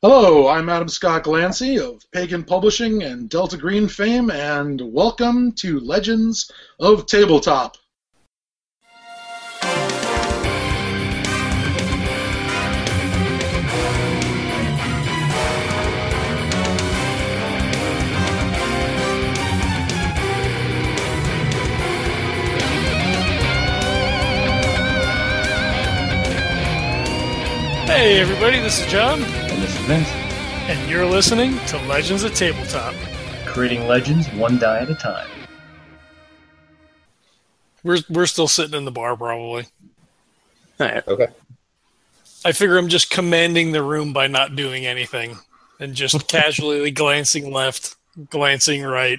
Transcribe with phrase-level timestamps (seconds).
[0.00, 5.80] Hello, I'm Adam Scott Glancy of Pagan Publishing and Delta Green fame, and welcome to
[5.80, 7.76] Legends of Tabletop.
[27.88, 29.24] Hey, everybody, this is John,
[29.58, 30.08] And this is Vince,
[30.70, 32.94] and you're listening to Legends of Tabletop.
[33.44, 35.28] creating legends one die at a time.
[37.82, 39.66] We're, we're still sitting in the bar, probably.
[41.08, 41.26] Okay.
[42.44, 45.36] I figure I'm just commanding the room by not doing anything
[45.80, 47.96] and just casually glancing left,
[48.30, 49.18] glancing right,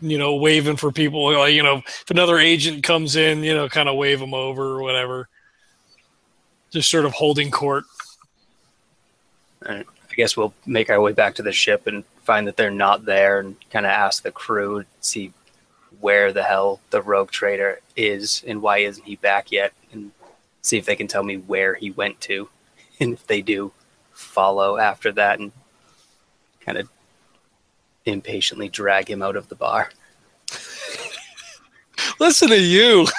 [0.00, 1.30] you know, waving for people.
[1.30, 4.64] Like, you know, if another agent comes in, you know, kind of wave them over
[4.64, 5.28] or whatever.
[6.70, 7.84] Just sort of holding court.
[9.66, 9.84] I
[10.16, 13.40] guess we'll make our way back to the ship and find that they're not there
[13.40, 15.32] and kind of ask the crew, see
[16.00, 20.10] where the hell the rogue trader is and why isn't he back yet, and
[20.62, 22.48] see if they can tell me where he went to.
[23.00, 23.72] And if they do,
[24.12, 25.50] follow after that and
[26.60, 26.88] kind of
[28.04, 29.90] impatiently drag him out of the bar.
[32.20, 33.08] Listen to you.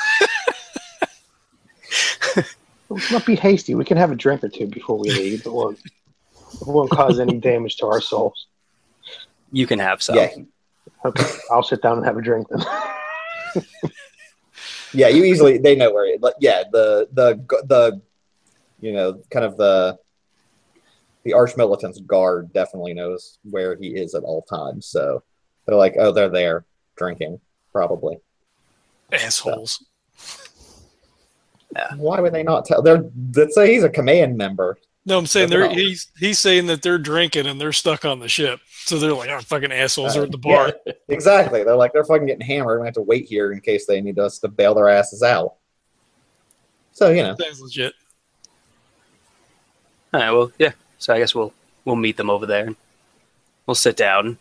[2.89, 3.75] Let's not be hasty.
[3.75, 5.45] We can have a drink or two before we leave.
[5.45, 5.79] It won't,
[6.53, 8.47] it won't cause any damage to our souls.
[9.51, 10.15] You can have some.
[10.15, 10.29] Yeah,
[11.05, 12.65] Okay, I'll sit down and have a drink then.
[14.93, 15.07] yeah.
[15.07, 16.07] You easily they know where.
[16.07, 18.01] It, like, yeah, the the the
[18.79, 19.99] you know kind of the
[21.23, 24.87] the arch militant's guard definitely knows where he is at all times.
[24.87, 25.23] So
[25.65, 26.65] they're like, oh, they're there
[26.95, 27.39] drinking
[27.71, 28.17] probably.
[29.11, 29.85] Assholes.
[31.75, 32.81] Yeah, Why would they not tell?
[32.81, 34.77] They're let's say he's a command member.
[35.07, 38.27] No, I'm saying they're he's he's saying that they're drinking and they're stuck on the
[38.27, 38.59] ship.
[38.85, 40.73] So they're like, oh, fucking assholes are at the uh, bar.
[40.85, 41.63] Yeah, exactly.
[41.63, 42.81] They're like they're fucking getting hammered.
[42.81, 45.55] We have to wait here in case they need us to bail their asses out.
[46.91, 47.93] So you know, Sounds legit.
[50.13, 50.31] All right.
[50.31, 50.71] Well, yeah.
[50.97, 52.73] So I guess we'll we'll meet them over there.
[53.67, 54.37] We'll sit down,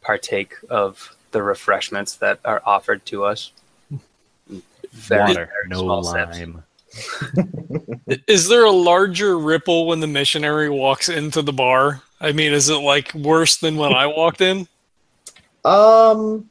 [0.00, 3.52] partake of the refreshments that are offered to us.
[4.92, 6.40] Very, Water, very no small sips.
[8.26, 12.02] Is there a larger ripple when the missionary walks into the bar?
[12.20, 14.68] I mean, is it like worse than when I walked in?
[15.64, 16.48] Um.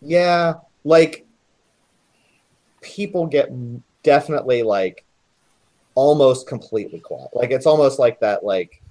[0.00, 1.26] Yeah, like
[2.80, 3.50] people get
[4.02, 5.04] definitely like
[5.94, 7.28] almost completely quiet.
[7.32, 8.82] Like it's almost like that like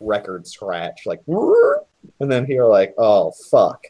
[0.00, 3.86] record scratch, like and then you're like, oh fuck.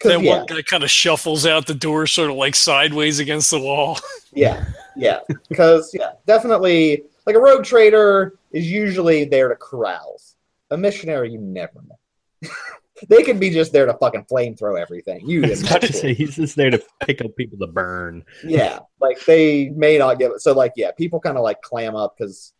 [0.00, 3.18] 'Cause, That yeah, one guy kind of shuffles out the door, sort of like sideways
[3.20, 3.98] against the wall.
[4.32, 4.64] yeah,
[4.96, 5.20] yeah.
[5.48, 10.36] Because yeah, definitely like a rogue trader is usually there to carouse.
[10.70, 12.50] A missionary, you never know.
[13.08, 15.26] they could be just there to fucking flamethrow everything.
[15.28, 17.66] You just was about to never- say he's just there to pick up people to
[17.66, 18.24] burn.
[18.44, 21.94] yeah like they may not give it so like yeah people kind of like clam
[21.96, 22.52] up because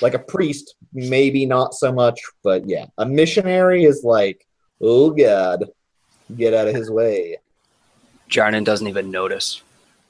[0.00, 4.46] like a priest maybe not so much but yeah a missionary is like
[4.80, 5.64] oh god
[6.36, 7.38] get out of his way
[8.28, 9.62] Jarnan doesn't even notice.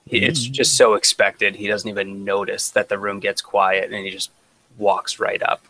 [0.07, 0.53] He, it's mm.
[0.53, 1.57] just so expected.
[1.57, 4.31] He doesn't even notice that the room gets quiet, and he just
[4.77, 5.65] walks right up.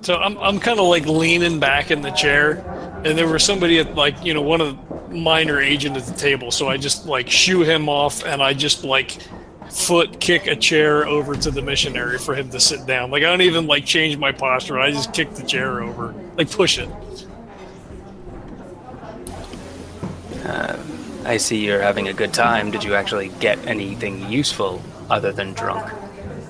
[0.00, 2.58] So I'm I'm kind of like leaning back in the chair,
[3.04, 6.14] and there was somebody at like you know one of the minor agent at the
[6.14, 6.50] table.
[6.50, 9.18] So I just like shoo him off, and I just like
[9.70, 13.10] foot kick a chair over to the missionary for him to sit down.
[13.10, 14.80] Like I don't even like change my posture.
[14.80, 16.88] I just kick the chair over, like push it.
[20.44, 20.76] Uh,
[21.24, 22.70] I see you're having a good time.
[22.70, 25.90] Did you actually get anything useful other than drunk?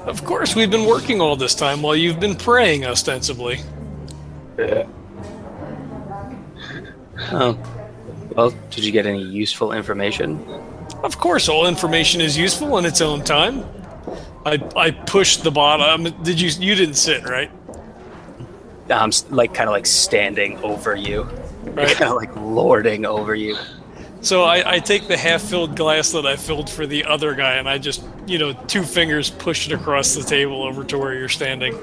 [0.07, 3.61] Of course, we've been working all this time while you've been praying ostensibly.
[7.31, 7.57] Oh,
[8.35, 10.43] well, did you get any useful information?
[11.05, 13.65] Of course, all information is useful in its own time.
[14.45, 16.05] I I pushed the bottom.
[16.23, 17.51] Did you you didn't sit right?
[18.91, 21.23] I'm like kind of like standing over you,
[21.65, 21.89] Right.
[21.97, 23.57] kind of like lording over you.
[24.23, 27.69] So I, I take the half-filled glass that I filled for the other guy, and
[27.69, 31.29] I just, you know, two fingers push it across the table over to where you're
[31.29, 31.77] standing.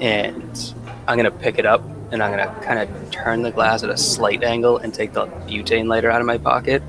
[0.00, 0.74] and
[1.08, 1.82] I'm gonna pick it up
[2.12, 5.26] and I'm gonna kind of turn the glass at a slight angle and take the
[5.26, 6.82] butane lighter out of my pocket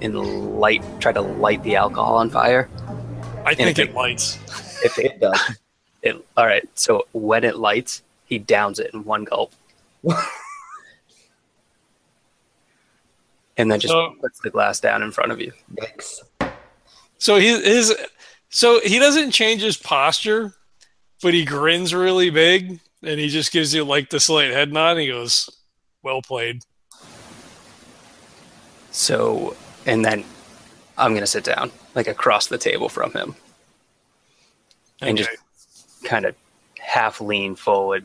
[0.00, 2.68] and light, try to light the alcohol on fire.
[3.44, 4.38] I think it- it lights.
[4.82, 5.38] If it, it does
[6.00, 9.52] it, all right, so when it lights, he downs it in one gulp,
[13.60, 15.52] and then just So- puts the glass down in front of you.
[15.74, 16.20] Yikes.
[17.18, 17.96] So his, his
[18.48, 20.54] So he doesn't change his posture,
[21.22, 24.92] but he grins really big and he just gives you like the slight head nod
[24.92, 25.48] and he goes,
[26.02, 26.62] Well played.
[28.90, 30.24] So, and then
[30.98, 33.36] I'm going to sit down, like across the table from him,
[35.00, 35.30] and just
[36.04, 36.34] kind of
[36.78, 38.04] half lean forward.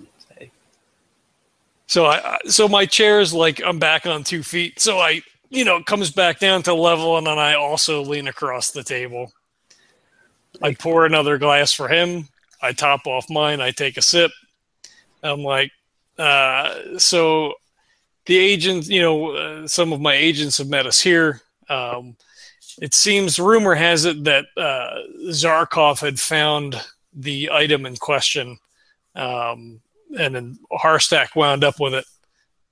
[1.88, 4.80] So I I- so my chair is like I'm back on two feet.
[4.80, 8.28] So I you know it comes back down to level, and then I also lean
[8.28, 9.32] across the table.
[10.62, 12.30] I pour another glass for him.
[12.62, 13.62] I top off mine.
[13.62, 14.32] I take a sip.
[15.22, 15.72] I'm like,
[16.18, 17.56] uh, so
[18.26, 21.42] the agents, you know, uh, some of my agents have met us here.
[21.70, 22.16] Um,
[22.82, 24.98] it seems rumor has it that uh,
[25.30, 26.76] Zarkov had found
[27.14, 28.58] the item in question.
[29.16, 29.82] Um,
[30.18, 32.06] and then Harstack wound up with it.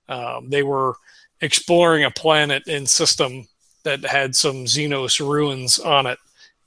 [0.09, 0.95] Um, they were
[1.41, 3.47] exploring a planet in system
[3.83, 6.17] that had some Xenos ruins on it,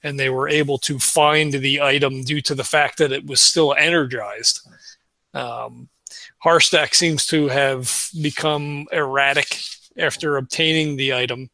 [0.03, 3.41] and they were able to find the item due to the fact that it was
[3.41, 4.69] still energized.
[5.35, 5.89] Um,
[6.45, 9.59] Harstack seems to have become erratic
[9.97, 11.51] after obtaining the item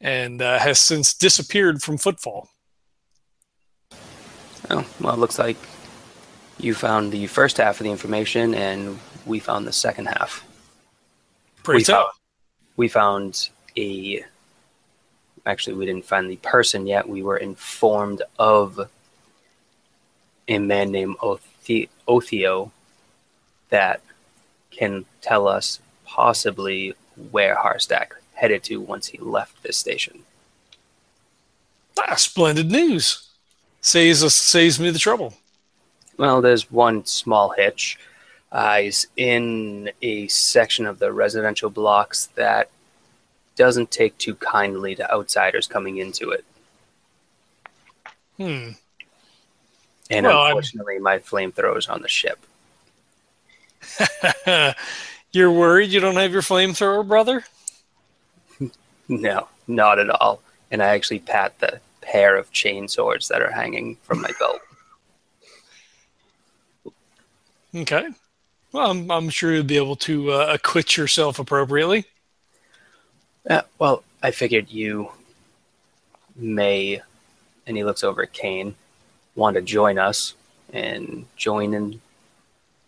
[0.00, 2.48] and uh, has since disappeared from Footfall.
[4.70, 5.56] Oh, well, it looks like
[6.58, 10.44] you found the first half of the information, and we found the second half.
[11.62, 12.06] Pretty we tough.
[12.06, 12.12] found,
[12.76, 14.24] we found a.
[15.46, 17.08] Actually, we didn't find the person yet.
[17.08, 18.88] We were informed of
[20.48, 22.70] a man named Othi- Othio
[23.68, 24.00] that
[24.70, 26.94] can tell us possibly
[27.30, 30.20] where Harstack headed to once he left this station.
[31.98, 33.28] Ah, splendid news.
[33.80, 35.34] Saves us, saves me the trouble.
[36.16, 37.98] Well, there's one small hitch.
[38.54, 42.70] Uh, he's in a section of the residential blocks that
[43.56, 46.44] doesn't take too kindly to outsiders coming into it.
[48.36, 48.70] Hmm.
[50.08, 52.38] And Well, I'm- unfortunately, my flamethrower's on the ship.
[55.32, 57.44] You're worried you don't have your flamethrower, brother?
[59.08, 60.40] No, not at all.
[60.70, 64.60] And I actually pat the pair of chain swords that are hanging from my belt.
[67.76, 68.06] Okay.
[68.74, 72.06] Well, I'm, I'm sure you'll be able to uh, acquit yourself appropriately.
[73.48, 75.12] Uh, well, I figured you
[76.34, 77.00] may,
[77.68, 78.74] and he looks over at Kane,
[79.36, 80.34] want to join us
[80.72, 82.00] and join in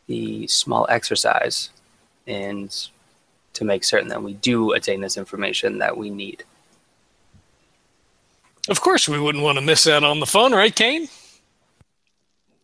[0.09, 1.71] the small exercise
[2.27, 2.89] and
[3.53, 6.43] to make certain that we do attain this information that we need.
[8.69, 11.07] Of course, we wouldn't want to miss out on the fun, right, Kane?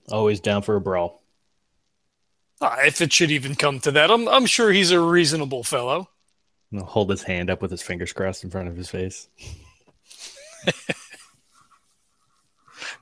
[0.09, 1.22] Always down for a brawl.
[2.63, 6.09] Ah, if it should even come to that, I'm, I'm sure he's a reasonable fellow.
[6.71, 9.29] And he'll hold his hand up with his fingers crossed in front of his face.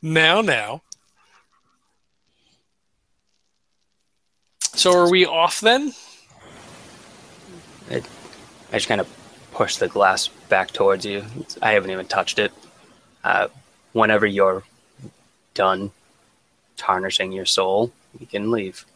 [0.03, 0.83] Now, now.
[4.75, 5.93] So are we off then?
[7.91, 8.01] I
[8.73, 9.09] just kind of
[9.53, 11.25] push the glass back towards you.
[11.61, 12.53] I haven't even touched it.
[13.23, 13.49] Uh,
[13.93, 14.62] whenever you're
[15.53, 15.91] done
[16.79, 18.87] tarnishing your soul, you can leave.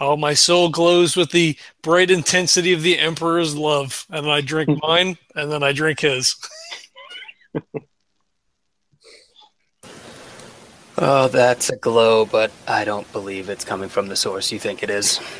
[0.00, 4.06] Oh, my soul glows with the bright intensity of the Emperor's love.
[4.10, 6.36] And I drink mine, and then I drink his.
[11.02, 14.82] Oh, that's a glow, but I don't believe it's coming from the source you think
[14.82, 15.18] it is.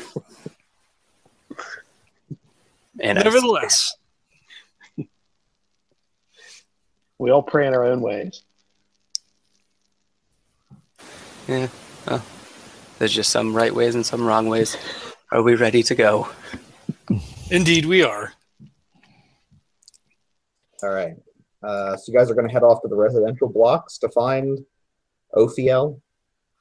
[2.99, 3.95] And Nevertheless,
[7.17, 8.41] We all pray in our own ways.
[11.47, 11.67] yeah,
[12.07, 12.23] well,
[13.01, 14.77] there's just some right ways and some wrong ways.
[15.31, 16.29] Are we ready to go?
[17.49, 18.31] indeed we are.
[20.83, 21.15] All right.
[21.63, 24.59] Uh, so you guys are going to head off to the residential blocks to find
[25.35, 25.99] Ophiel.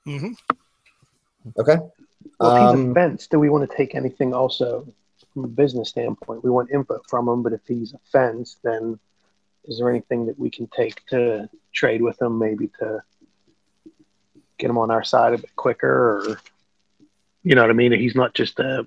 [0.06, 0.32] hmm
[1.58, 1.76] Okay.
[2.38, 4.86] Well, if he's Um, a fence, do we want to take anything also
[5.34, 6.42] from a business standpoint?
[6.42, 8.98] We want input from him, but if he's a fence, then
[9.66, 13.02] is there anything that we can take to trade with him, maybe to
[14.60, 16.40] get him on our side a bit quicker, or
[17.42, 17.92] you know what I mean?
[17.92, 18.86] He's not just a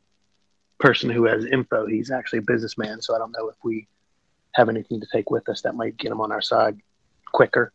[0.79, 3.01] person who has info; he's actually a businessman.
[3.01, 3.87] So I don't know if we
[4.53, 6.79] have anything to take with us that might get him on our side
[7.31, 7.73] quicker.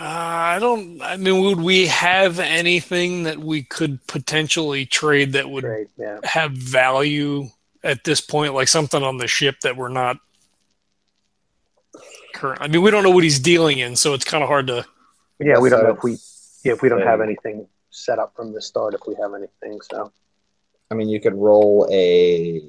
[0.00, 1.02] Uh, I don't.
[1.02, 6.20] I mean, would we have anything that we could potentially trade that would Trade, yeah.
[6.24, 7.48] have value
[7.84, 8.54] at this point?
[8.54, 10.16] Like something on the ship that we're not
[12.32, 12.62] current.
[12.62, 14.86] I mean, we don't know what he's dealing in, so it's kind of hard to.
[15.44, 16.12] Yeah, we don't know if we
[16.64, 19.80] yeah, if we don't have anything set up from the start, if we have anything.
[19.82, 20.12] So
[20.90, 22.60] I mean, you could roll a.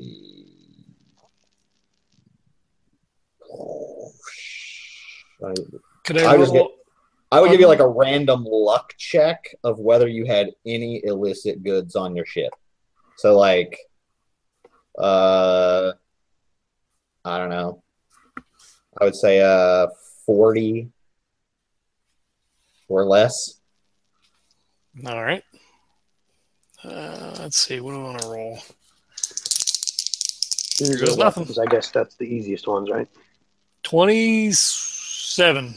[6.06, 6.72] Could I, I just roll?
[7.34, 11.64] I would give you like a random luck check of whether you had any illicit
[11.64, 12.54] goods on your ship.
[13.18, 13.78] So like
[14.98, 15.94] uh
[17.26, 17.84] I don't know.
[19.02, 19.88] I would say uh
[20.26, 20.93] 40
[22.94, 23.60] or less.
[25.06, 25.44] All right.
[26.84, 27.80] Uh, let's see.
[27.80, 28.60] What do I want to roll?
[30.80, 31.48] These goes nothing.
[31.62, 33.08] I guess that's the easiest ones, right?
[33.84, 35.76] Twenty-seven.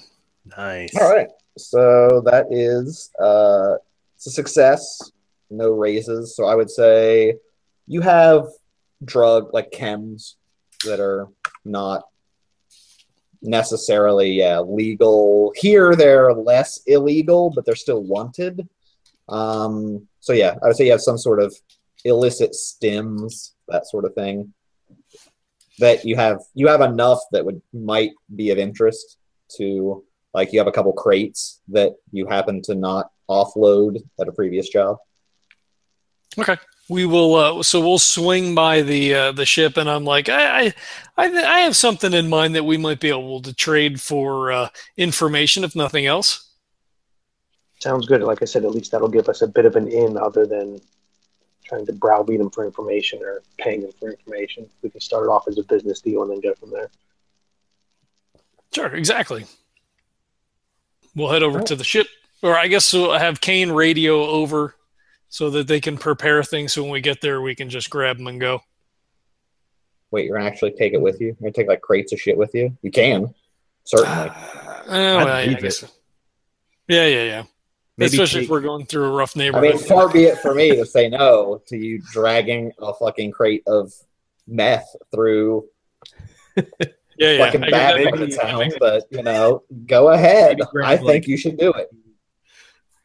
[0.56, 0.96] Nice.
[0.96, 1.28] All right.
[1.58, 3.76] So that is uh
[4.14, 5.10] it's a success,
[5.50, 6.34] no raises.
[6.36, 7.36] So I would say
[7.86, 8.46] you have
[9.04, 10.34] drug like chems
[10.84, 11.28] that are
[11.64, 12.08] not
[13.42, 15.52] necessarily yeah, legal.
[15.56, 18.68] Here they're less illegal, but they're still wanted.
[19.28, 21.54] Um so yeah, I would say you have some sort of
[22.04, 24.52] illicit chems, that sort of thing.
[25.78, 29.18] That you have you have enough that would might be of interest
[29.56, 34.32] to like you have a couple crates that you happen to not offload at a
[34.32, 34.98] previous job.
[36.38, 36.56] Okay.
[36.88, 37.34] We will.
[37.34, 40.74] Uh, so we'll swing by the uh, the ship, and I'm like, I, I,
[41.16, 44.52] I, th- I have something in mind that we might be able to trade for
[44.52, 46.48] uh, information, if nothing else.
[47.80, 48.22] Sounds good.
[48.22, 50.80] Like I said, at least that'll give us a bit of an in other than
[51.64, 54.68] trying to browbeat them for information or paying them for information.
[54.82, 56.88] We can start it off as a business deal and then go from there.
[58.72, 58.94] Sure.
[58.94, 59.44] Exactly.
[61.16, 62.06] We'll head over to the ship,
[62.42, 64.74] or I guess we'll have Kane radio over
[65.28, 66.72] so that they can prepare things.
[66.72, 68.60] So when we get there, we can just grab them and go.
[70.10, 71.26] Wait, you're gonna actually take it with you?
[71.28, 72.76] You're gonna take like crates of shit with you?
[72.82, 73.34] You can,
[73.84, 74.30] certainly.
[74.86, 75.82] Uh, well, I believe guess-
[76.86, 77.42] Yeah, yeah, yeah.
[77.98, 79.68] Maybe Especially take- if we're going through a rough neighborhood.
[79.68, 83.32] I mean, far be it for me to say no to you dragging a fucking
[83.32, 83.92] crate of
[84.46, 85.64] meth through
[86.56, 86.62] yeah,
[87.18, 87.38] yeah.
[87.46, 90.60] fucking bad get part of town, but you know, go ahead.
[90.84, 91.88] I think like- you should do it.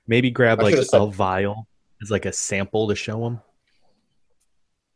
[0.06, 1.68] Maybe grab I like should've said- a vial
[2.02, 3.42] as like a sample to show them.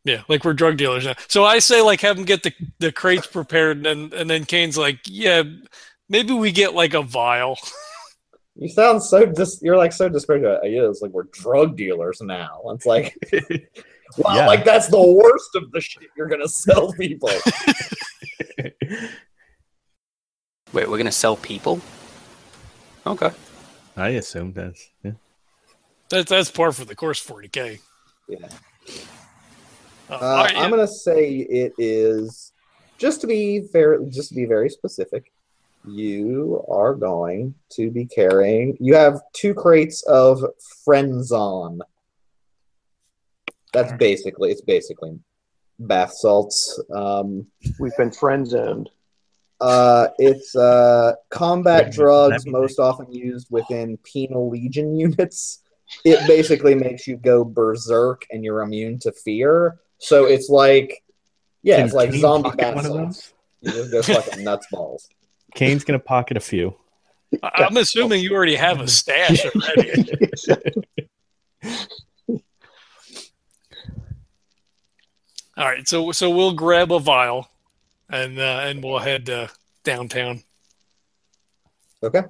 [0.04, 1.14] Yeah, like we're drug dealers now.
[1.28, 4.78] So I say, like, have them get the, the crates prepared, and and then Kane's
[4.78, 5.42] like, yeah,
[6.08, 7.58] maybe we get like a vial.
[8.58, 9.60] You sound so dis.
[9.60, 10.48] You're like so disparaging.
[10.72, 12.62] Yeah, it's like we're drug dealers now.
[12.68, 13.14] It's like,
[14.16, 14.46] wow, Yeah.
[14.46, 17.28] like that's the worst of the shit you're gonna sell people.
[20.72, 21.82] Wait, we're gonna sell people?
[23.06, 23.30] Okay.
[23.94, 25.12] I assume that's yeah.
[26.08, 27.80] That's that's par for the course, forty k.
[28.28, 28.38] Yeah.
[30.08, 32.52] Uh, Uh, all right, I'm gonna say it is
[32.98, 35.32] just to be fair, just to be very specific.
[35.84, 38.76] You are going to be carrying.
[38.80, 40.42] You have two crates of
[40.86, 41.78] Frenzon.
[43.72, 45.18] That's basically it's basically
[45.78, 46.80] bath salts.
[46.92, 47.46] Um,
[47.78, 48.90] We've been friend zoned.
[49.60, 55.62] uh, it's uh, combat drugs most often used within penal legion units.
[56.04, 59.78] It basically makes you go berserk and you're immune to fear.
[59.98, 61.02] So it's like,
[61.62, 63.14] yeah, Can it's like Kane zombie pocket bath one.
[63.62, 65.08] You just go fucking nuts balls.
[65.54, 66.76] Kane's gonna pocket a few.
[67.42, 70.04] I- I'm assuming you already have a stash already.
[75.58, 77.48] All right, so so we'll grab a vial,
[78.10, 79.48] and uh, and we'll head uh,
[79.84, 80.42] downtown.
[82.02, 82.22] Okay.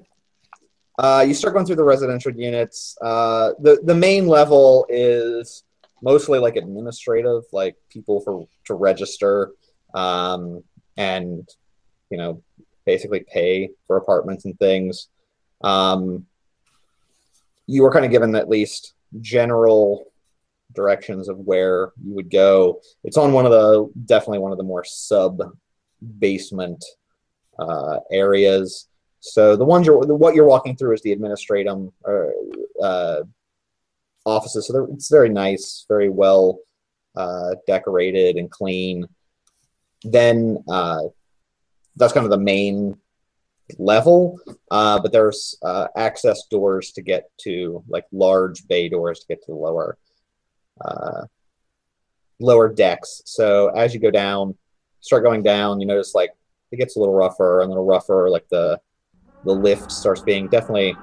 [0.98, 2.96] Uh, you start going through the residential units.
[3.02, 5.64] Uh, the the main level is
[6.02, 9.52] mostly like administrative, like people for to register,
[9.94, 10.62] um,
[10.96, 11.48] and
[12.10, 12.42] you know,
[12.84, 15.08] basically pay for apartments and things.
[15.62, 16.26] Um,
[17.66, 20.06] you were kind of given at least general
[20.74, 22.80] directions of where you would go.
[23.04, 25.42] It's on one of the definitely one of the more sub
[26.18, 26.84] basement
[27.58, 28.86] uh, areas.
[29.32, 32.34] So the ones you're what you're walking through is the administratum or
[32.82, 33.22] uh,
[34.24, 34.66] offices.
[34.66, 36.58] So it's very nice, very well
[37.16, 39.06] uh, decorated and clean.
[40.02, 41.02] Then uh,
[41.96, 42.96] that's kind of the main
[43.78, 44.38] level,
[44.70, 49.42] uh, but there's uh, access doors to get to like large bay doors to get
[49.42, 49.98] to the lower
[50.84, 51.22] uh,
[52.38, 53.22] lower decks.
[53.24, 54.56] So as you go down,
[55.00, 56.30] start going down, you notice like
[56.70, 58.28] it gets a little rougher and a little rougher.
[58.30, 58.80] Like the
[59.44, 60.96] the lift starts being definitely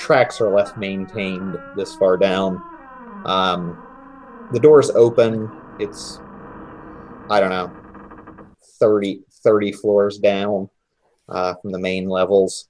[0.00, 2.60] tracks are less maintained this far down.
[3.24, 3.76] Um,
[4.52, 5.50] the doors open.
[5.78, 6.18] It's
[7.28, 7.70] I don't know
[8.80, 10.68] 30, 30 floors down
[11.28, 12.68] uh, from the main levels.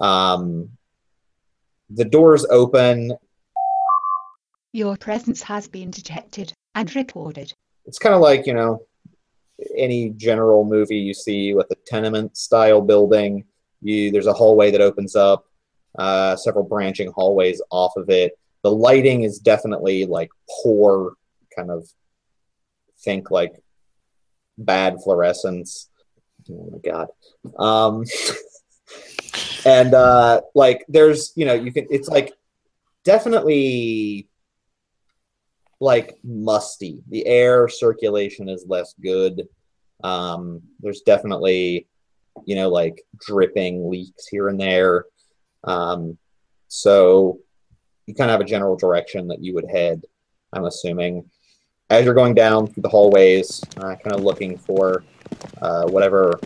[0.00, 0.70] Um,
[1.90, 3.12] the doors open.
[4.72, 7.52] Your presence has been detected and recorded.
[7.86, 8.82] It's kind of like you know
[9.76, 13.44] any general movie you see with a tenement style building
[13.84, 15.46] You there's a hallway that opens up,
[15.98, 18.38] uh, several branching hallways off of it.
[18.62, 20.30] The lighting is definitely like
[20.62, 21.14] poor,
[21.54, 21.86] kind of
[23.00, 23.52] think like
[24.58, 25.88] bad fluorescence.
[26.50, 27.08] Oh my god.
[27.58, 28.04] Um,
[29.66, 32.32] and uh, like there's you know you can it's like
[33.04, 34.28] definitely
[35.80, 37.02] like musty.
[37.08, 39.46] The air circulation is less good.
[40.02, 41.86] Um, there's definitely,
[42.44, 45.06] you know, like dripping leaks here and there.
[45.64, 46.18] Um,
[46.68, 47.38] so
[48.06, 50.02] you kind of have a general direction that you would head,
[50.52, 51.30] I'm assuming.
[51.90, 55.04] As you're going down through the hallways, uh, kind of looking for
[55.62, 56.38] uh, whatever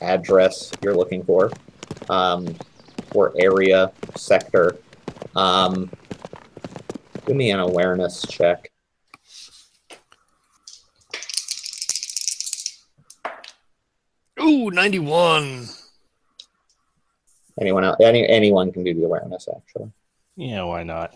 [0.00, 1.50] address you're looking for,
[2.08, 2.54] um,
[3.14, 4.78] or area, sector.
[5.36, 5.90] Um,
[7.26, 8.70] give me an awareness check.
[14.48, 15.66] Ooh, 91.
[17.60, 17.96] Anyone else?
[18.00, 19.90] Any, anyone can do the awareness, actually.
[20.36, 21.14] Yeah, why not?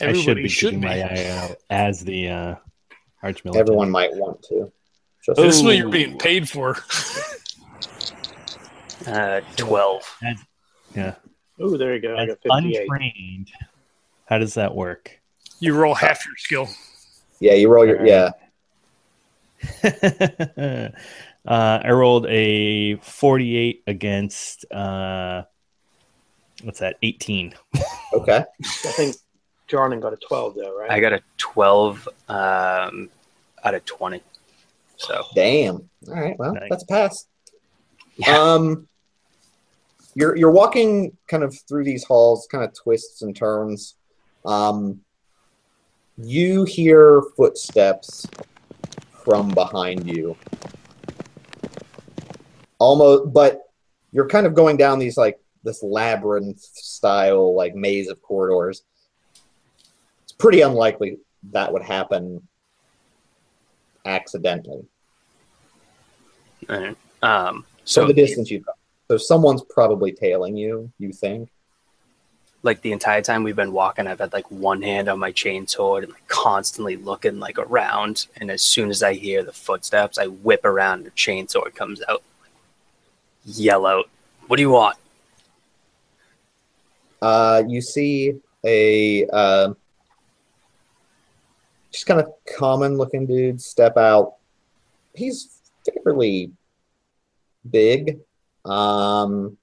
[0.00, 0.86] I should Everybody be should keeping be.
[0.88, 2.54] my eye out as the uh,
[3.22, 3.56] archmilitant.
[3.60, 4.72] Everyone might want to.
[5.24, 6.76] Just This is what you're being paid for.
[9.04, 10.18] Uh, 12.
[10.94, 11.14] Yeah,
[11.58, 12.14] Oh, there you go.
[12.14, 12.82] I as got 58.
[12.82, 13.50] untrained.
[14.26, 15.20] How does that work?
[15.58, 16.68] You roll half your skill.
[17.40, 18.30] yeah, you roll your yeah.
[21.46, 25.42] uh, I rolled a 48 against uh,
[26.62, 26.96] what's that?
[27.02, 27.54] 18.
[28.14, 28.44] Okay.
[28.62, 29.16] I think
[29.68, 30.90] Jordan got a 12, though, right?
[30.90, 33.10] I got a 12 um,
[33.64, 34.20] out of 20.
[34.96, 35.88] So, Damn.
[36.08, 36.38] All right.
[36.38, 36.68] Well, Nice.
[36.70, 37.26] that's a pass.
[38.16, 38.38] yeah.
[38.38, 38.86] Um,
[40.14, 43.94] you're you're walking kind of through these halls, kind of twists and turns.
[44.44, 45.00] Um,
[46.18, 48.26] you hear footsteps
[49.24, 50.36] from behind you.
[52.82, 53.60] Almost, but
[54.10, 58.82] you're kind of going down these like this labyrinth style like maze of corridors.
[60.24, 61.18] It's pretty unlikely
[61.52, 62.48] that would happen
[64.04, 64.84] accidentally.
[66.68, 68.64] Um, So so, the distance you've.
[69.06, 71.50] So someone's probably tailing you, you think?
[72.64, 76.02] like the entire time we've been walking, I've had like one hand on my chainsaw
[76.02, 78.26] and like constantly looking like around.
[78.36, 82.02] And as soon as I hear the footsteps, I whip around and the chainsaw comes
[82.08, 82.22] out,
[83.44, 84.08] yell out,
[84.46, 84.96] "What do you want?"
[87.20, 89.74] Uh, you see a uh,
[91.92, 94.34] just kind of common looking dude step out.
[95.14, 95.60] He's
[96.04, 96.52] fairly
[97.70, 98.20] big.
[98.64, 99.58] Um,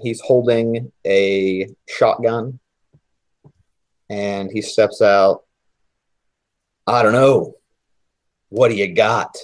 [0.00, 2.58] he's holding a shotgun
[4.10, 5.44] and he steps out.
[6.86, 7.54] I don't know.
[8.50, 9.36] What do you got?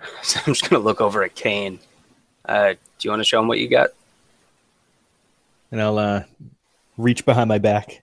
[0.22, 1.78] So I'm just gonna look over at Kane.
[2.44, 3.90] Uh, do you want to show him what you got?
[5.70, 6.24] And I'll uh,
[6.96, 8.02] reach behind my back,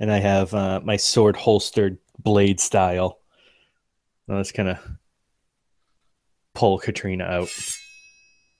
[0.00, 3.18] and I have uh, my sword holstered blade style.
[4.28, 4.78] I'll just kind of
[6.54, 7.48] pull Katrina out.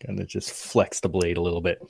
[0.04, 1.80] Kind of just flex the blade a little bit.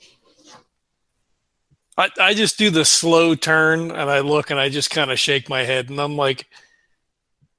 [1.97, 5.19] I, I just do the slow turn and I look and I just kind of
[5.19, 6.47] shake my head and I'm like,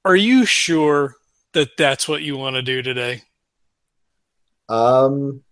[0.04, 1.16] Are you sure
[1.52, 3.22] that that's what you want to do today?
[4.68, 5.42] Um,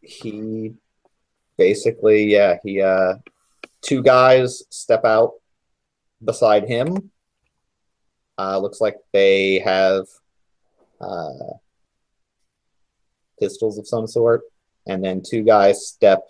[0.00, 0.74] he
[1.56, 3.14] basically, yeah, he uh,
[3.82, 5.32] two guys step out
[6.24, 7.10] beside him.
[8.38, 10.06] Uh, looks like they have
[11.00, 11.54] uh,
[13.38, 14.42] pistols of some sort,
[14.86, 16.20] and then two guys step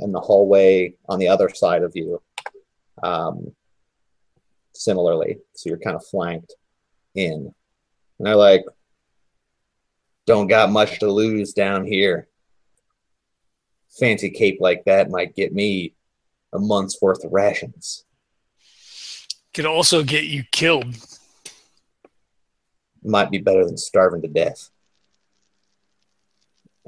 [0.00, 2.20] in the hallway on the other side of you.
[3.02, 3.52] Um,
[4.74, 6.54] similarly, so you're kind of flanked
[7.14, 7.54] in,
[8.18, 8.64] and they're like,
[10.26, 12.28] don't got much to lose down here.
[13.98, 15.94] Fancy cape like that might get me
[16.52, 18.04] a month's worth of rations.
[19.52, 20.96] Could also get you killed.
[23.02, 24.70] Might be better than starving to death.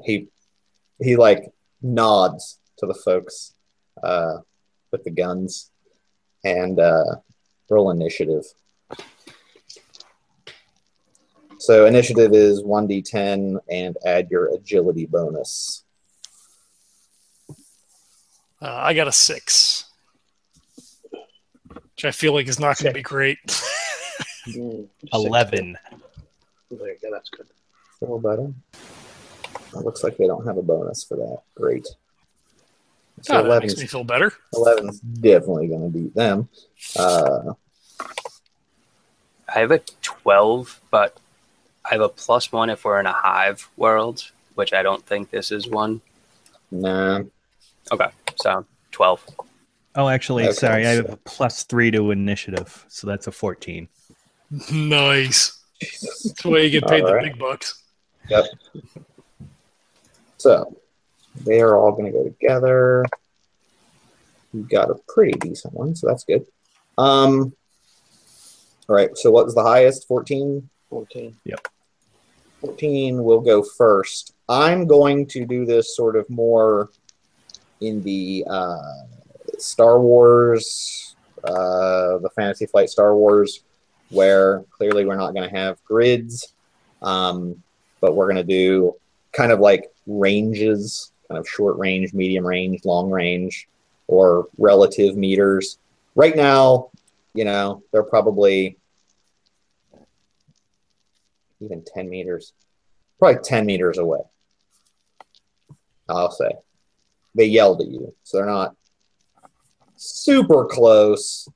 [0.03, 0.29] He
[1.01, 3.53] he like nods to the folks
[4.01, 4.37] uh,
[4.91, 5.71] with the guns
[6.43, 7.15] and uh,
[7.69, 8.45] roll initiative.
[11.59, 15.83] So initiative is 1d10 and add your agility bonus.
[18.61, 19.85] Uh, I got a six,
[21.71, 23.39] which I feel like is not going to be great.
[24.47, 25.75] Mm, 11.
[26.69, 27.09] There you go.
[27.11, 27.47] That's good.
[27.99, 28.53] Feel better.
[29.73, 31.39] It looks like they don't have a bonus for that.
[31.55, 31.87] Great.
[33.23, 34.31] So Oh, that makes me feel better.
[34.53, 36.47] 11's definitely going to beat them.
[36.95, 37.53] Uh,
[39.49, 41.19] I have a 12, but
[41.85, 45.29] I have a plus one if we're in a hive world, which I don't think
[45.29, 46.01] this is one.
[46.71, 47.21] Nah.
[47.91, 49.23] Okay, so twelve.
[49.95, 53.87] Oh, actually, Okay, sorry, I have a plus three to initiative, so that's a fourteen.
[54.71, 55.61] Nice.
[55.81, 57.31] That's the way you get paid All the right.
[57.31, 57.83] big bucks.
[58.29, 58.45] Yep.
[60.37, 60.75] So
[61.45, 63.05] they are all going to go together.
[64.53, 66.45] You got a pretty decent one, so that's good.
[66.97, 67.53] Um.
[68.87, 69.15] All right.
[69.17, 70.07] So what was the highest?
[70.07, 70.69] Fourteen.
[70.89, 71.35] 14.
[72.65, 74.33] 14 will go first.
[74.49, 76.89] I'm going to do this sort of more
[77.81, 79.03] in the uh,
[79.59, 83.63] Star Wars, uh, the Fantasy Flight Star Wars,
[84.09, 86.53] where clearly we're not going to have grids,
[87.01, 87.61] um,
[88.01, 88.95] but we're going to do
[89.31, 93.67] kind of like ranges, kind of short range, medium range, long range,
[94.07, 95.77] or relative meters.
[96.15, 96.89] Right now,
[97.33, 98.77] you know, they're probably
[101.59, 102.53] even 10 meters,
[103.19, 104.21] probably 10 meters away.
[106.07, 106.51] I'll say.
[107.33, 108.75] They yelled at you, so they're not
[109.95, 111.47] super close.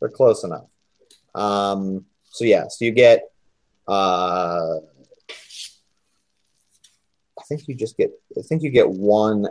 [0.00, 0.66] They're close enough.
[1.34, 3.30] Um, so yeah, so you get
[3.86, 4.76] uh
[7.38, 9.46] I think you just get I think you get one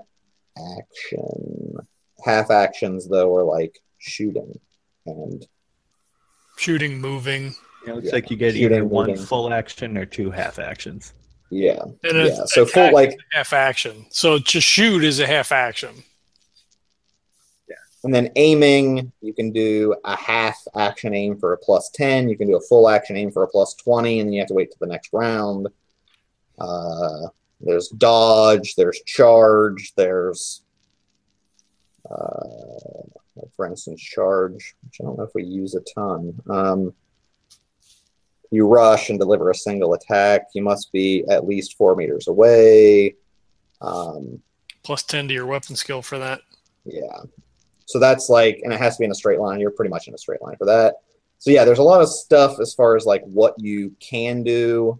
[0.78, 1.78] action.
[2.24, 4.60] Half actions though are like shooting
[5.06, 5.46] and
[6.58, 7.56] Shooting, moving.
[7.88, 8.12] It looks Yeah.
[8.14, 9.26] like you get Shooting, either one moving.
[9.26, 11.14] full action or two half actions.
[11.50, 11.84] yeah.
[12.04, 12.46] And a- Yeah.
[12.46, 14.06] So full like half action.
[14.10, 16.04] So to shoot is a half action.
[17.70, 17.76] Yeah.
[18.04, 22.30] And then aiming, you can do a half action aim for a plus 10.
[22.30, 24.48] You can do a full action aim for a plus 20, and then you have
[24.48, 25.68] to wait till the next round.
[26.60, 27.28] Uh,
[27.62, 30.64] there's dodge, there's charge, there's,
[32.10, 33.04] uh,
[33.36, 36.40] like for instance, charge, which I don't know if we use a ton.
[36.50, 36.94] Um,
[38.54, 40.44] you rush and deliver a single attack.
[40.54, 43.16] You must be at least four meters away.
[43.82, 44.42] Um,
[44.84, 46.42] Plus 10 to your weapon skill for that.
[46.86, 47.22] yeah.
[47.86, 49.60] So that's like, and it has to be in a straight line.
[49.60, 50.96] You're pretty much in a straight line for that.
[51.40, 55.00] So yeah, there's a lot of stuff as far as like what you can do.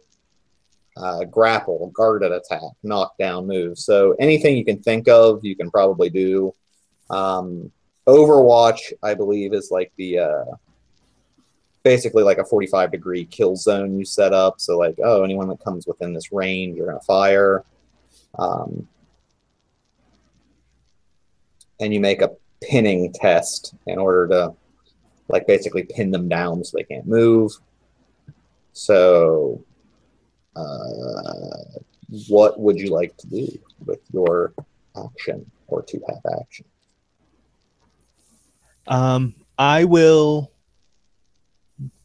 [0.98, 3.78] Uh, grapple, guarded attack, knockdown move.
[3.80, 6.54] So anything you can think of, you can probably do.
[7.10, 7.72] Um,
[8.08, 10.46] Overwatch, I believe, is like the uh,
[11.84, 14.60] basically like a 45 degree kill zone you set up.
[14.60, 17.64] So like, oh, anyone that comes within this range, you're gonna fire.
[18.40, 18.88] Um,
[21.80, 24.54] and you make a pinning test in order to
[25.28, 27.52] like basically pin them down so they can't move.
[28.72, 29.64] So
[30.56, 31.82] uh,
[32.28, 33.48] what would you like to do
[33.86, 34.54] with your
[34.96, 36.66] action or two half action?
[38.88, 40.53] Um, I will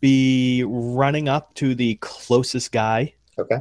[0.00, 3.58] be running up to the closest guy, Okay.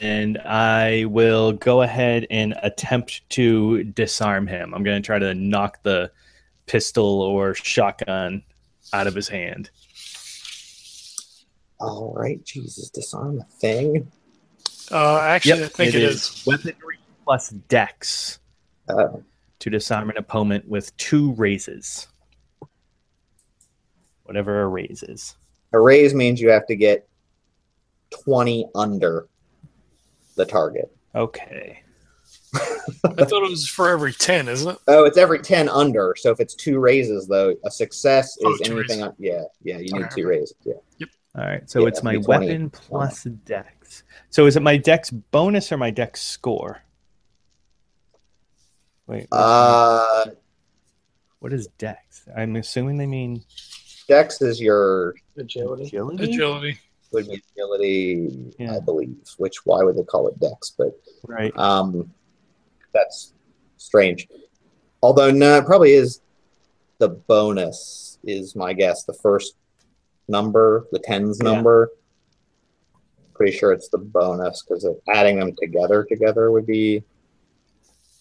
[0.00, 4.74] and I will go ahead and attempt to disarm him.
[4.74, 6.10] I'm going to try to knock the
[6.66, 8.42] pistol or shotgun
[8.92, 9.70] out of his hand.
[11.80, 12.44] All right.
[12.44, 14.10] Jesus, disarm the thing.
[14.90, 16.42] Uh, actually, I think it is.
[16.46, 18.38] weaponry plus dex
[18.88, 19.18] Uh,
[19.60, 22.08] to disarm an opponent with two raises.
[24.28, 25.36] Whatever a raise is.
[25.72, 27.08] a raise means you have to get
[28.10, 29.26] 20 under
[30.36, 30.94] the target.
[31.14, 31.82] Okay.
[32.54, 34.78] I thought it was for every 10, isn't it?
[34.86, 36.14] Oh, it's every 10 under.
[36.18, 39.02] So if it's two raises, though, a success is Oh, two anything.
[39.02, 40.54] Un- yeah, yeah, you need Okay, two raises.
[40.62, 40.74] Yeah.
[40.98, 41.08] Yep.
[41.36, 41.70] All right.
[41.70, 42.46] So Yeah, it's my it'd be 20.
[42.46, 44.02] weapon plus dex.
[44.30, 46.82] So is it my dex bonus or my dex score?
[49.06, 49.26] Wait.
[49.32, 50.26] Uh,
[51.38, 52.26] what is dex?
[52.36, 53.42] I'm assuming they mean
[54.08, 55.84] Dex is your Agility.
[55.84, 56.24] agility.
[56.24, 56.78] Agility.
[57.12, 59.16] would be agility, I believe.
[59.36, 60.74] Which why would they call it Dex?
[60.76, 61.56] But Right.
[61.56, 62.10] um,
[62.92, 63.32] that's
[63.76, 64.26] strange.
[65.02, 66.20] Although no, it probably is
[66.98, 69.04] the bonus is my guess.
[69.04, 69.54] The first
[70.26, 71.52] number, the tens Yeah.
[71.52, 71.90] number.
[73.34, 77.04] Pretty sure it's the bonus because adding them together together would be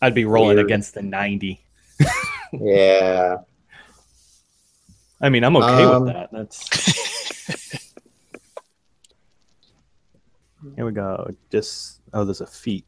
[0.02, 0.68] I'd be rolling Weird.
[0.68, 1.60] against the 90.
[2.54, 3.38] yeah.
[5.20, 6.30] I mean, I'm okay Um, with that.
[6.32, 7.88] That's
[10.76, 11.30] Here we go.
[11.52, 12.86] Just oh, there's a feat.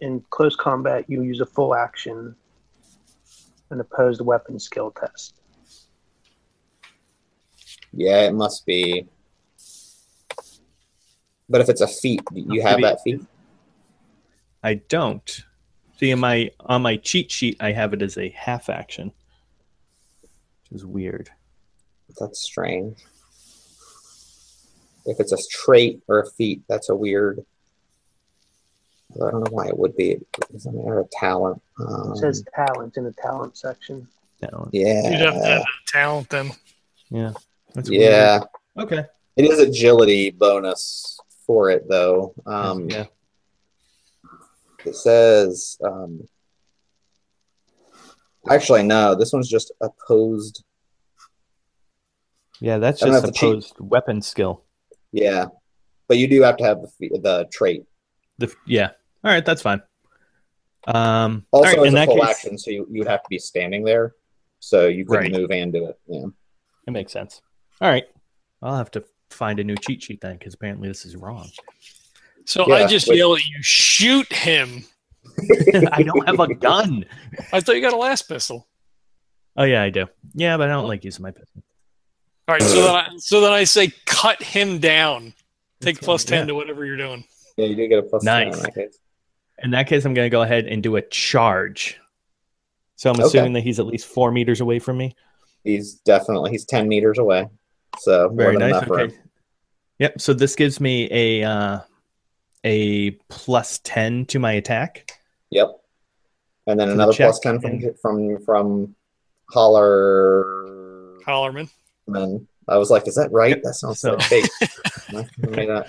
[0.00, 2.34] In close combat, you use a full action,
[3.70, 5.40] an opposed weapon skill test.
[7.92, 9.06] Yeah, it must be.
[11.48, 13.20] But if it's a feat, you have that feat.
[14.62, 15.44] I don't.
[15.98, 19.14] See, in my on my cheat sheet, I have it as a half action, which
[20.74, 21.30] is weird.
[22.18, 22.98] That's strange.
[25.06, 27.44] If it's a trait or a feat, that's a weird.
[29.14, 30.18] I don't know why it would be.
[30.52, 31.62] It's a matter of talent.
[31.78, 34.08] Um, It says talent in the talent section.
[34.40, 34.70] Down.
[34.72, 35.10] yeah.
[35.10, 36.50] You'd have to have talent then.
[37.10, 37.32] Yeah.
[37.74, 38.38] That's yeah.
[38.76, 38.92] weird.
[38.92, 39.04] Okay.
[39.36, 42.34] It is agility bonus for it though.
[42.46, 43.06] Um, yeah.
[44.84, 45.78] It says.
[45.84, 46.26] Um,
[48.50, 49.14] actually, no.
[49.14, 50.64] This one's just opposed.
[52.60, 53.48] Yeah, that's I just have to cheat.
[53.50, 54.64] opposed weapon skill.
[55.12, 55.46] Yeah,
[56.08, 57.84] but you do have to have the the trait.
[58.38, 58.90] The, yeah.
[59.22, 59.80] All right, that's fine.
[60.86, 63.22] Um, Also, all right, as in a that full case, action, so you you'd have
[63.22, 64.14] to be standing there,
[64.60, 65.32] so you can't Right.
[65.32, 65.98] move and do it.
[66.06, 66.26] Yeah.
[66.86, 67.40] it makes sense.
[67.80, 68.04] All right,
[68.62, 71.48] I'll have to find a new cheat sheet then, because apparently this is wrong.
[72.44, 74.84] So Yeah, I just but- yell at you, shoot him.
[75.92, 77.04] I don't have a gun.
[77.52, 78.66] I thought you got a las pistol.
[79.56, 80.06] Oh yeah, I do.
[80.34, 81.62] Yeah, but I don't like using my pistol.
[82.48, 85.34] All right, so then I so then I say cut him down.
[85.80, 86.46] Take That's plus fine, ten yeah.
[86.48, 87.24] to whatever you're doing.
[87.56, 88.56] Yeah, you do get a plus ten Nice.
[88.56, 88.98] in that case.
[89.62, 91.98] In that case, I'm going to go ahead and do a charge.
[92.96, 93.24] So I'm Okay.
[93.26, 95.14] assuming that he's at least four meters away from me.
[95.62, 97.48] He's definitely he's ten meters away,
[97.98, 98.70] so more Very than nice.
[98.70, 99.00] enough for.
[99.00, 99.14] Okay.
[100.00, 100.20] Yep.
[100.20, 101.80] So this gives me a uh,
[102.64, 105.13] a plus ten to my attack.
[105.54, 105.80] Yep.
[106.66, 108.94] And then For another check plus ten from and- from from
[109.52, 111.22] Hollerman.
[112.08, 112.46] Hollerman.
[112.68, 113.62] I was like, is that right?
[113.62, 114.50] That sounds so- so fake.
[115.10, 115.86] I made that-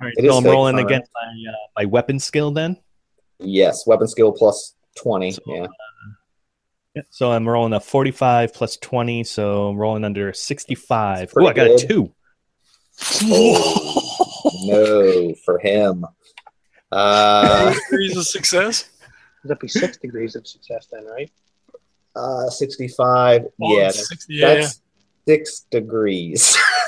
[0.00, 0.12] All right.
[0.16, 0.86] It so is I'm fake, rolling alright.
[0.90, 2.76] against my uh, my weapon skill then.
[3.38, 5.30] yes, weapon skill plus twenty.
[5.32, 5.66] So, yeah.
[6.96, 7.06] Yep.
[7.10, 11.34] So I'm rolling a 45 plus 20, so I'm rolling under 65.
[11.36, 11.84] Oh, I got good.
[11.84, 12.12] a two.
[14.64, 16.04] no, for him.
[16.92, 18.88] Uh, degrees of success.
[19.48, 21.30] That'd be six degrees of success then, right?
[22.14, 23.44] uh, sixty-five.
[23.62, 24.80] Oh, yeah, it's that's, six- yeah, that's
[25.28, 26.56] six degrees.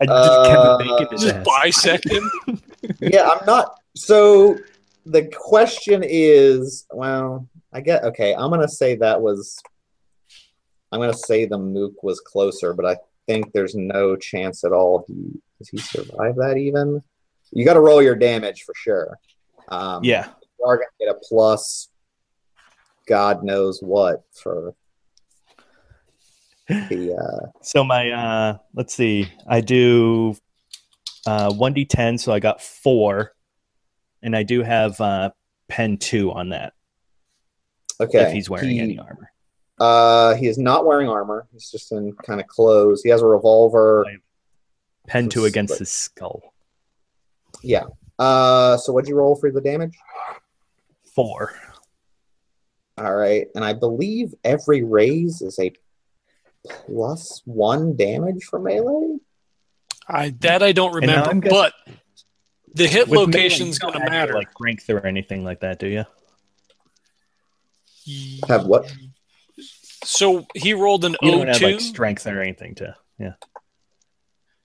[0.00, 0.46] I just Uh,
[0.78, 1.46] Kevin Bacon his Just ass.
[1.46, 2.30] bisect him.
[3.00, 3.78] yeah, I'm not.
[3.96, 4.58] So
[5.06, 8.34] the question is, well, I get okay.
[8.34, 9.58] I'm gonna say that was.
[10.90, 12.96] I'm gonna say the mook was closer, but I
[13.26, 15.04] think there's no chance at all.
[15.08, 17.02] He does he survive that even?
[17.52, 19.18] You got to roll your damage for sure.
[19.68, 20.28] Um, Yeah.
[20.64, 21.88] Are gonna get a plus.
[23.06, 24.74] God knows what for
[26.68, 27.16] the.
[27.16, 29.28] Uh, So my uh let's see.
[29.48, 30.36] I do
[31.26, 33.32] uh 1d10 so I got 4
[34.22, 35.30] and I do have uh
[35.68, 36.72] pen 2 on that
[38.00, 39.30] okay, if he's wearing he- any armor.
[39.80, 41.48] Uh, he is not wearing armor.
[41.52, 43.02] He's just in kind of clothes.
[43.02, 44.06] He has a revolver.
[45.08, 46.40] Pen 2 against his skull.
[47.64, 47.84] Yeah.
[48.18, 49.96] Uh, so what'd you roll for the damage?
[51.14, 51.54] 4.
[52.98, 55.72] All right, and I believe every raise is a
[56.68, 59.16] plus one damage for melee.
[60.08, 61.72] I that I don't remember, I'm guessing- but
[62.74, 64.34] the hit With location's going to matter.
[64.34, 66.04] like strength or anything like that, do you?
[68.48, 68.92] Have what?
[70.04, 71.72] So he rolled an You don't have O2.
[71.72, 72.96] like strength or anything to.
[73.18, 73.34] Yeah.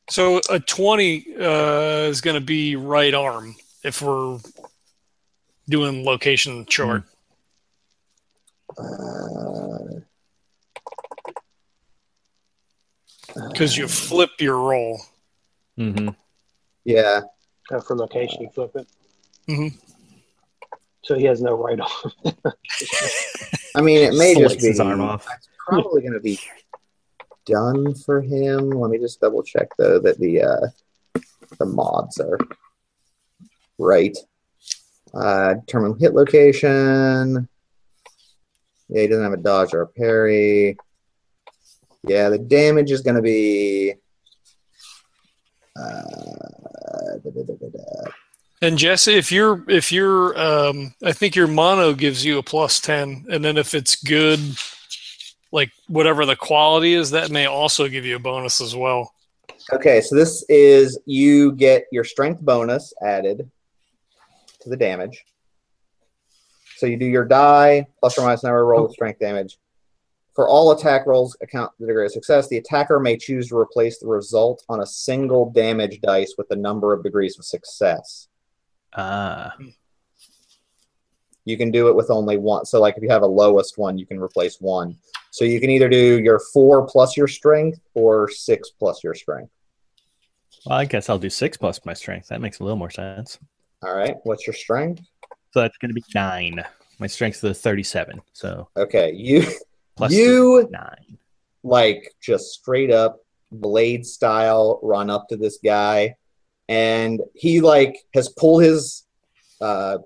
[0.09, 4.39] So a 20 uh, is going to be right arm if we're
[5.69, 7.03] doing location chart.
[8.77, 9.77] Uh,
[13.51, 14.99] Because you flip your roll.
[15.77, 16.09] Mm-hmm.
[16.85, 17.21] yeah.
[17.71, 18.87] Uh, for location, you flip it.
[19.47, 19.75] Mm-hmm.
[21.03, 22.13] So he has no right off.
[23.75, 25.27] I mean, it may Slice just be his arm off.
[25.37, 26.39] It's probably going to be
[27.45, 28.71] done for him.
[28.71, 31.21] Let me just double check though that the uh,
[31.59, 32.39] the mods are
[33.77, 34.17] right.
[35.13, 37.47] Uh, determine hit location.
[38.89, 40.77] Yeah, he doesn't have a dodge or a parry.
[42.07, 43.95] Yeah, the damage is going to be.
[45.75, 46.01] Uh,
[47.23, 48.11] da, da, da, da, da.
[48.61, 52.79] And Jesse, if you're if you're um, I think your mono gives you a plus
[52.79, 54.39] ten, and then if it's good,
[55.51, 59.13] like whatever the quality is, that may also give you a bonus as well.
[59.71, 63.49] Okay, so this is you get your strength bonus added
[64.61, 65.25] to the damage.
[66.77, 69.57] So you do your die plus or minus number roll with strength damage.
[70.35, 72.47] For all attack rolls, account the degree of success.
[72.47, 76.55] The attacker may choose to replace the result on a single damage dice with the
[76.55, 78.27] number of degrees of success.
[78.95, 79.55] Ah.
[81.45, 82.65] You can do it with only one.
[82.65, 84.97] So, like if you have a lowest one, you can replace one.
[85.31, 89.51] So you can either do your four plus your strength or six plus your strength.
[90.65, 92.27] Well, I guess I'll do 6 plus my strength.
[92.27, 93.39] That makes a little more sense.
[93.83, 95.03] All right, what's your strength?
[95.51, 96.63] So that's going to be 9.
[96.99, 98.21] My strength's the 37.
[98.33, 99.43] So Okay, you
[99.95, 101.17] plus You- 9.
[101.63, 103.19] like just straight up
[103.51, 106.15] blade style run up to this guy,
[106.67, 109.03] and he like has pulled his.
[109.61, 109.99] Uh,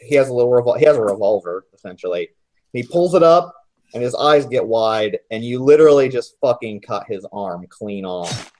[0.00, 2.30] he has a little revol- he has a revolver essentially.
[2.72, 3.54] He pulls it up,
[3.92, 8.50] and his eyes get wide, and you literally just fucking cut his arm clean off,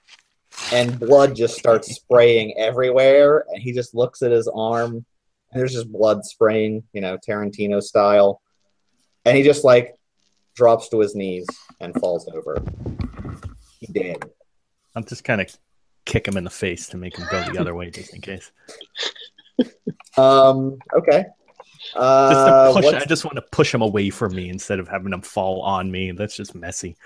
[0.72, 5.04] and blood just starts spraying everywhere, and he just looks at his arm,
[5.52, 8.40] and there's just blood spraying, you know, Tarantino style,
[9.24, 9.96] and he just like
[10.54, 11.46] drops to his knees
[11.80, 12.62] and falls over.
[13.78, 14.24] He dead.
[14.94, 15.56] I'm just kind of
[16.04, 18.50] kick him in the face to make him go the other way, just in case.
[20.16, 20.78] Um.
[20.94, 21.24] Okay.
[21.92, 24.88] Just Uh, to push, I just want to push him away from me instead of
[24.88, 26.12] having him fall on me.
[26.12, 26.96] That's just messy.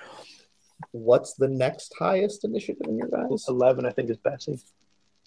[0.93, 3.47] What's the next highest initiative in your guys?
[3.49, 4.61] 11, I think, is Bessie.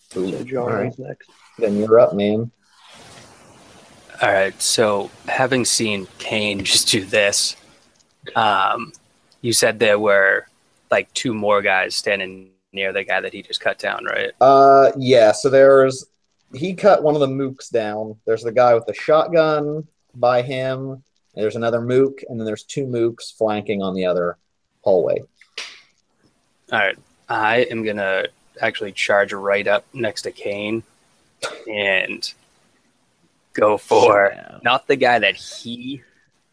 [0.10, 0.92] So Ooh, John all right.
[0.92, 1.30] is next.
[1.58, 2.52] Then you're up, man.
[4.22, 4.60] All right.
[4.62, 7.56] So, having seen Kane just do this,
[8.36, 8.94] um,
[9.42, 10.48] you said there were
[10.90, 14.32] like two more guys standing near the guy that he just cut down, right?
[14.40, 15.32] Uh, yeah.
[15.32, 16.06] So there's
[16.54, 18.18] he cut one of the mooks down.
[18.26, 21.04] There's the guy with the shotgun by him.
[21.36, 24.38] There's another mook, and then there's two mooks flanking on the other
[24.82, 25.22] hallway.
[26.72, 26.98] All right.
[27.30, 28.26] I am gonna
[28.62, 30.84] actually charge right up next to Kane
[31.70, 32.34] and
[33.54, 36.02] go for Shut not the guy that he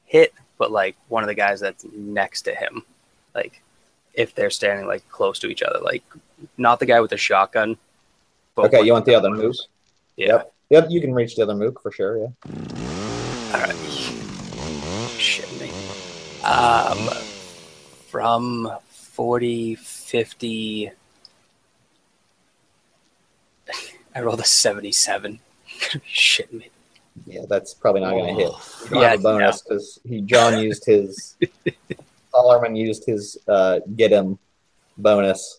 [0.05, 2.83] hit, but like one of the guys that's next to him.
[3.35, 3.63] Like
[4.15, 6.05] if they're standing like close to each other, like
[6.57, 7.77] not the guy with the shotgun.
[8.55, 9.57] but Okay, you want the of other mook?
[10.17, 10.27] Yeah.
[10.27, 10.53] Yep.
[10.71, 12.19] Yep, you can reach the other mook for sure.
[12.19, 12.29] Yeah.
[13.53, 13.77] All right.
[15.19, 15.71] Shit me.
[16.43, 17.09] Um,
[18.09, 19.75] from 40,
[20.15, 20.93] 50.
[24.15, 25.41] I rolled a 77.
[26.07, 26.71] Shit me.
[27.27, 28.53] Yeah, that's probably not going to hit.
[28.85, 31.37] You don't Yeah, bonus because he John used his
[32.33, 34.39] Solomon used his uh, get him
[34.97, 35.59] bonus,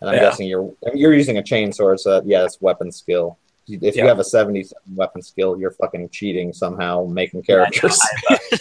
[0.00, 0.22] and I'm Yeah.
[0.22, 3.36] guessing you're you're using a chainsaw, so yeah, it's weapon skill.
[3.66, 7.98] If you have a 77 weapon skill, you're fucking cheating somehow, making characters.
[8.00, 8.58] I have a,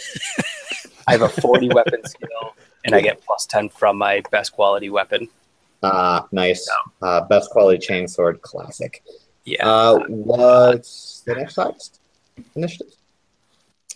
[1.09, 2.55] I have a 40 weapon skill,
[2.85, 5.27] and I get plus 10 from my best quality weapon.
[5.83, 6.67] Ah, nice.
[7.01, 9.03] Uh, best quality chainsword, classic.
[9.43, 9.67] Yeah.
[9.67, 11.99] Uh, what's the next highest
[12.55, 12.93] initiative?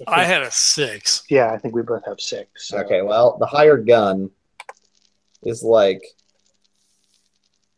[0.07, 1.23] I had a six.
[1.29, 2.67] Yeah, I think we both have six.
[2.69, 4.29] so- Okay, well, the higher gun
[5.43, 6.01] is like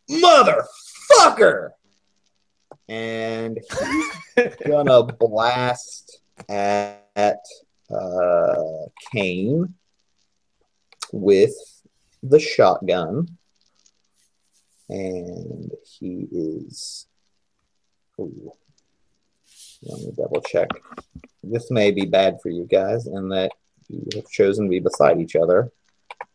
[0.09, 1.71] motherfucker,
[2.89, 3.59] and
[4.35, 6.19] he's gonna blast
[6.49, 7.43] at
[7.93, 8.63] uh,
[9.11, 9.73] Kane
[11.11, 11.53] with
[12.23, 13.37] the shotgun,
[14.89, 17.07] and he is.
[18.19, 18.51] Ooh.
[19.83, 20.69] Let me double check.
[21.43, 23.51] This may be bad for you guys in that
[23.87, 25.71] you have chosen to be beside each other.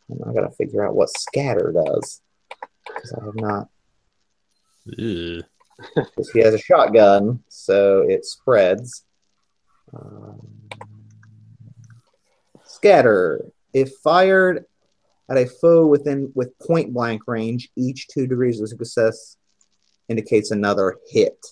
[0.09, 2.21] And I gotta figure out what scatter does.
[2.87, 3.69] Because I have not.
[4.85, 9.05] Because he has a shotgun, so it spreads.
[9.95, 10.69] Um,
[12.65, 13.45] scatter.
[13.77, 14.65] If fired
[15.29, 19.37] at a foe within with point blank range, each two degrees of success
[20.09, 21.45] indicates another hit.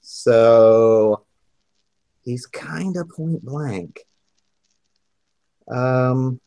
[0.00, 1.24] So
[2.24, 4.00] he's kind of point blank.
[5.70, 6.40] Um,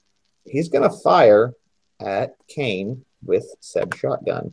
[0.44, 1.54] he's gonna fire
[2.02, 4.52] at Kane with said shotgun.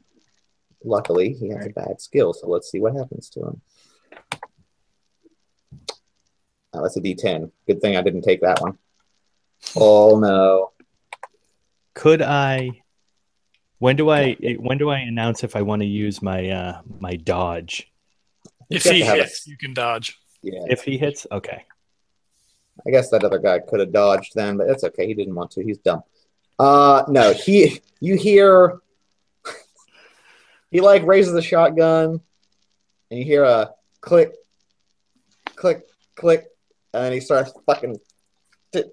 [0.85, 3.61] Luckily, he has a bad skill, so let's see what happens to him.
[6.72, 7.50] Oh, that's a D10.
[7.66, 8.79] Good thing I didn't take that one.
[9.77, 10.72] Oh no.
[11.94, 12.70] Could I?
[13.79, 14.35] When do I?
[14.59, 17.90] When do I announce if I want to use my uh my dodge?
[18.70, 20.18] If he to have a- hits, you can dodge.
[20.42, 21.64] Yeah, If he hits, okay.
[22.87, 25.07] I guess that other guy could have dodged then, but that's okay.
[25.07, 25.62] He didn't want to.
[25.64, 26.03] He's dumb.
[26.59, 27.81] Uh, no, he.
[28.00, 28.81] You hear.
[30.70, 32.20] he like raises the shotgun,
[33.11, 34.33] and you hear a click,
[35.57, 36.46] click, click,
[36.92, 37.98] and then he starts fucking.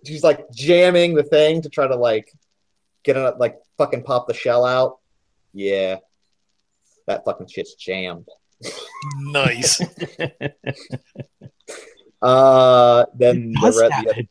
[0.04, 2.32] He's like jamming the thing to try to like
[3.04, 5.00] get it like fucking pop the shell out.
[5.54, 5.98] Yeah,
[7.08, 8.27] that fucking shit's jammed.
[9.19, 9.82] Nice.
[12.21, 14.27] Uh, then the, Does re- the,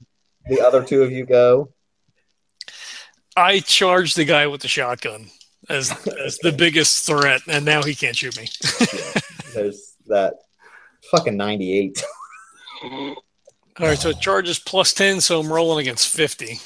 [0.54, 1.72] the other two of you go.
[3.36, 5.26] I charged the guy with the shotgun
[5.68, 5.90] as
[6.24, 8.48] as the biggest threat, and now he can't shoot me.
[9.54, 10.34] There's that
[11.10, 12.04] fucking 98.
[13.80, 16.60] All right, so it charges plus ten, so I'm rolling against fifty.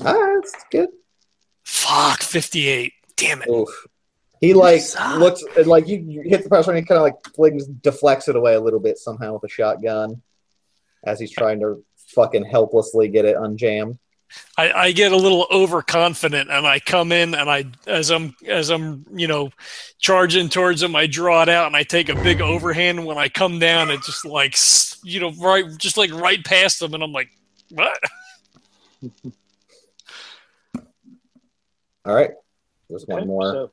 [0.00, 0.88] ah, that's good.
[1.64, 2.92] Fuck, fifty-eight.
[3.16, 3.48] Damn it.
[3.48, 3.68] Oof.
[4.40, 4.80] He like
[5.16, 8.36] looks like you, you hit the pressure and he kind of like flings deflects it
[8.36, 10.22] away a little bit somehow with a shotgun
[11.04, 13.98] as he's trying to fucking helplessly get it unjammed.
[14.56, 18.70] I, I get a little overconfident and I come in and I as I'm as
[18.70, 19.50] I'm you know
[19.98, 23.18] charging towards him I draw it out and I take a big overhand and when
[23.18, 24.56] I come down it just like
[25.04, 27.28] s- you know right just like right past them, and I'm like
[27.70, 27.98] what
[32.06, 32.30] All right.
[32.88, 33.52] There's one more.
[33.52, 33.72] So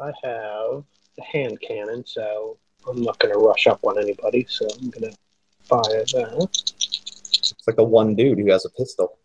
[0.00, 0.84] I have
[1.18, 2.56] a hand cannon, so
[2.88, 4.46] I'm not going to rush up on anybody.
[4.48, 5.18] So I'm going to
[5.64, 6.48] fire that.
[6.50, 9.18] It's like the one dude who has a pistol.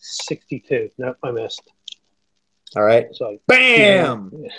[0.00, 0.90] 62.
[0.98, 1.62] No, I missed.
[2.76, 3.06] All right.
[3.14, 4.30] So I- Bam!
[4.38, 4.50] Yeah.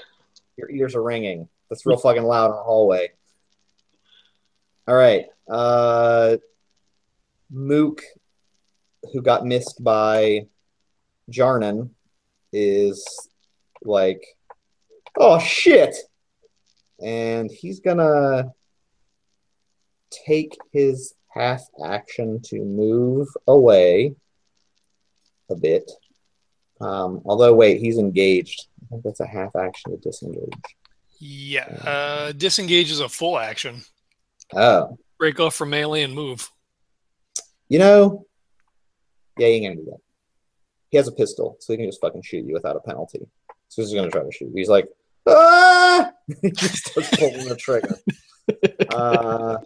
[0.58, 1.48] Your ears are ringing.
[1.70, 3.12] That's real fucking loud in the hallway.
[4.90, 5.28] All right.
[5.48, 6.38] Uh,
[7.52, 8.02] Mook,
[9.14, 10.48] who got missed by
[11.32, 11.92] Jarnan,
[12.52, 13.06] is
[13.84, 14.26] like,
[15.16, 15.96] oh shit.
[17.00, 18.52] And he's gonna
[20.10, 24.16] take his half action to move away
[25.52, 25.92] a bit.
[26.82, 28.66] Um, although, wait, he's engaged.
[28.82, 30.50] I think that's a half action to disengage.
[31.20, 33.84] yeah uh, disengage is a full action
[34.56, 36.50] Oh, break off from melee and move
[37.70, 38.26] you know,
[39.38, 40.02] yeah, he ain't gonna do that.
[40.90, 43.28] He has a pistol, so he can just fucking shoot you without a penalty.
[43.70, 44.52] So he's gonna try to shoot.
[44.54, 44.90] He's like,
[45.28, 46.12] ah!
[46.42, 47.96] he just starts pulling the trigger.
[48.92, 49.58] Uh,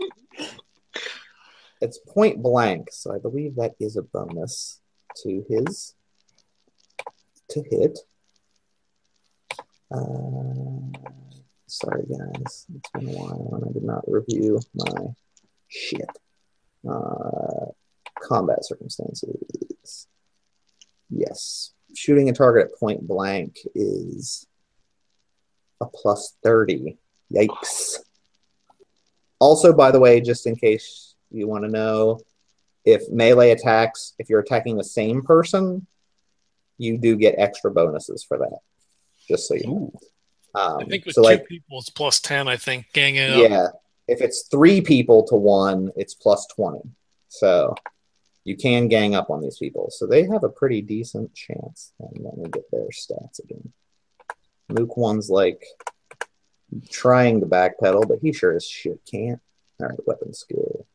[1.80, 4.82] it's point blank, so I believe that is a bonus
[5.24, 5.96] to his
[7.48, 8.00] to hit.
[9.90, 11.00] Uh,
[11.74, 12.66] sorry, guys.
[12.76, 15.08] It's been a while and I did not review my
[15.68, 16.10] shit.
[16.88, 17.72] Uh,
[18.22, 20.08] combat circumstances.
[21.10, 21.72] Yes.
[21.96, 24.48] Shooting a target at point blank is
[25.82, 26.98] a plus 30.
[27.34, 28.00] Yikes.
[29.40, 32.20] Also, by the way, just in case you want to know,
[32.86, 35.88] if melee attacks, if you're attacking the same person,
[36.78, 38.60] you do get extra bonuses for that.
[39.28, 39.94] Just so you know.
[40.56, 43.38] Um, I think with so two like, people it's plus 10 I think ganging up
[43.38, 43.68] yeah.
[44.08, 46.82] If it's three people to one, it's plus 20.
[47.30, 47.74] So
[48.44, 49.90] you can gang up on these people.
[49.90, 51.94] So they have a pretty decent chance.
[52.00, 53.72] And let me get their stats again.
[54.70, 55.66] Luke one's like
[56.90, 59.42] trying to backpedal, but he sure as shit can't.
[59.80, 60.86] All right, weapon skill.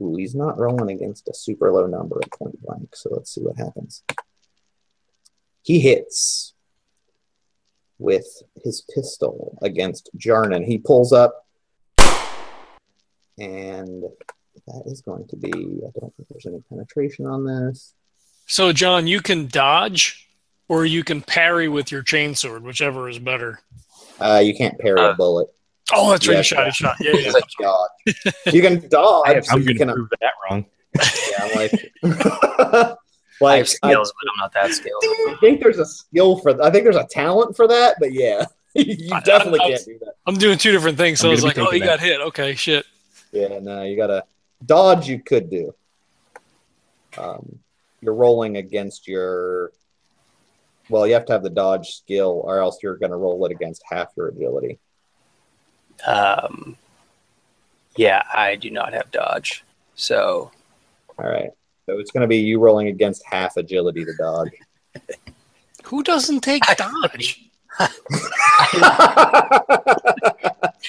[0.00, 2.96] Ooh, he's not rolling against a super low number at point blank.
[2.96, 4.02] So let's see what happens.
[5.62, 6.53] He hits
[7.98, 8.26] with
[8.64, 10.64] his pistol against Jarnan.
[10.64, 11.46] He pulls up,
[13.38, 14.02] and
[14.66, 15.50] that is going to be.
[15.52, 17.94] I don't think there's any penetration on this.
[18.46, 20.28] so John you can dodge
[20.68, 23.60] or you can parry with your chainsword whichever is better
[24.20, 25.48] Uh, you can't parry a Uh, bullet.
[25.92, 26.70] oh that's right Yeah, you shot yeah.
[26.72, 27.26] shot yeah, yeah.
[27.26, 28.54] You can dodge.
[28.54, 29.44] You can dodge.
[29.46, 29.94] so I'm you going to can.
[29.94, 30.66] prove that wrong.
[31.30, 31.54] Yeah, I'm
[32.82, 32.96] like.
[33.42, 35.02] I have skills, but I'm not that skilled.
[35.04, 36.50] I think there's a skill for.
[36.62, 39.84] I think there's a talent for that, but yeah, you I- definitely I- I- can't
[39.84, 40.14] do that.
[40.26, 42.20] I'm doing two different things so I'm I was like oh he thinking got hit
[42.20, 42.86] okay shit
[43.32, 44.24] Yeah, no, you gotta
[44.64, 45.08] dodge.
[45.08, 45.74] You could do.
[47.18, 47.58] Um,
[48.00, 49.70] you're rolling against your.
[50.90, 53.52] Well, you have to have the dodge skill, or else you're going to roll it
[53.52, 54.78] against half your agility.
[56.06, 56.76] Um,
[57.96, 59.64] yeah, I do not have dodge.
[59.94, 60.50] So
[61.18, 61.50] All right,
[61.86, 64.50] so it's going to be you rolling against half agility to dodge.
[65.84, 67.40] who doesn't take dodge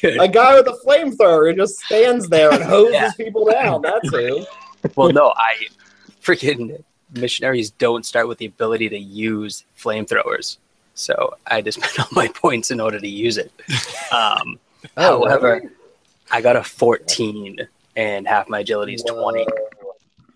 [0.03, 3.11] a guy with a flamethrower who just stands there and hoses Yeah.
[3.17, 3.81] people down.
[3.81, 4.45] That's who.
[4.95, 5.55] well, no, I
[6.21, 6.83] freaking
[7.13, 10.57] missionaries don't start with the ability to use flamethrowers.
[10.93, 13.51] So I just spent all my points in order to use it.
[14.11, 14.59] Um,
[14.97, 15.63] Oh, however,
[16.31, 17.57] I got a 14
[17.95, 19.47] and half my agility is 20.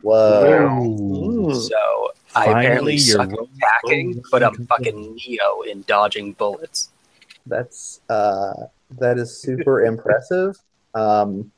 [0.01, 0.83] Whoa.
[0.85, 1.53] Ooh.
[1.53, 6.89] So I Finally, apparently suck at rolling attacking, but I'm fucking Neo in dodging bullets.
[7.45, 8.53] That's uh,
[8.99, 10.55] that is super impressive.
[10.93, 11.51] Um,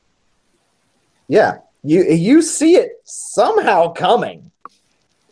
[1.28, 4.52] yeah, you you see it somehow coming,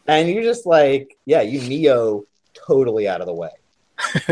[0.08, 3.50] and you're just like, yeah, you Neo totally out of the way.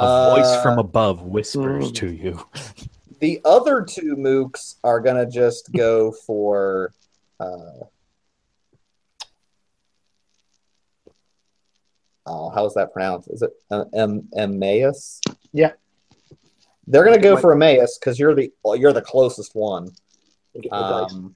[0.00, 1.94] A voice Uh, from above whispers Mm.
[1.96, 2.46] to you.
[3.18, 6.92] the other two mooks are gonna just go for.
[7.40, 7.84] Uh,
[12.26, 13.28] oh, how's that pronounced?
[13.30, 15.20] Is it uh, em- Emmaus?
[15.52, 15.72] Yeah.
[16.86, 19.90] They're gonna go for Emmaus because you're the you're the closest one.
[20.54, 21.12] Get the dice.
[21.12, 21.34] Um,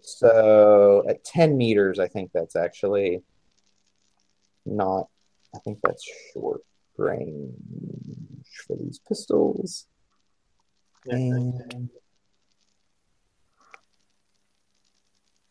[0.00, 3.22] so at 10 meters, I think that's actually
[4.64, 5.08] not,
[5.54, 6.62] I think that's short
[6.96, 7.54] range
[8.66, 9.86] for these pistols.
[11.06, 11.90] And,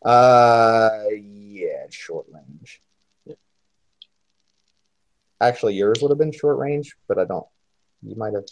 [0.03, 2.81] uh, yeah, short range.
[5.39, 7.45] Actually, yours would have been short range, but I don't.
[8.03, 8.45] You might have.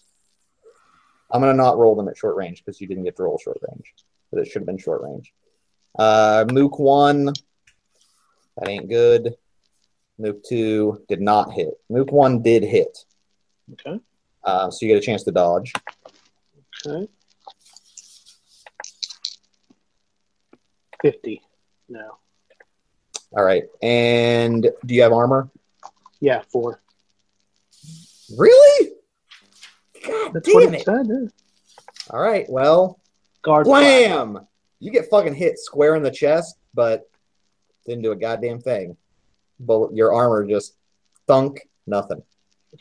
[1.32, 3.60] I'm gonna not roll them at short range because you didn't get to roll short
[3.70, 3.94] range,
[4.32, 5.32] but it should have been short range.
[5.98, 9.36] Uh, Mook one, that ain't good.
[10.18, 11.74] Mook two did not hit.
[11.90, 12.98] Mook one did hit,
[13.74, 14.00] Okay.
[14.44, 15.72] uh, so you get a chance to dodge.
[16.88, 17.08] Okay.
[21.02, 21.42] Fifty.
[21.88, 22.18] No.
[23.38, 25.50] All right, and do you have armor?
[26.20, 26.82] Yeah, four.
[28.38, 28.92] Really?
[30.06, 31.06] God That's damn it said.
[31.08, 31.28] yeah.
[32.10, 33.00] All right, well,
[33.44, 33.66] Guard.
[33.66, 34.40] blam!
[34.80, 37.10] You get fucking hit square in the chest, but
[37.86, 38.98] didn't do a goddamn thing.
[39.60, 40.76] But your armor just
[41.28, 42.22] thunk, nothing.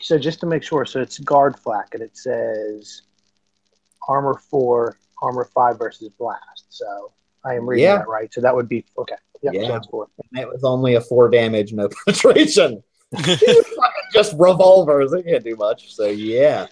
[0.01, 3.03] So just to make sure, so it's guard flak, and it says
[4.07, 6.65] armor four, armor five versus blast.
[6.69, 7.11] So
[7.45, 7.97] I am reading Yeah.
[7.99, 8.33] that right.
[8.33, 9.15] So that would be okay.
[9.41, 9.67] Yep, Yeah.
[9.67, 10.07] so it's four.
[10.33, 12.83] And it was only a four damage, no penetration.
[13.11, 15.11] These are fucking just revolvers.
[15.11, 15.93] They can't do much.
[15.95, 16.67] So yeah,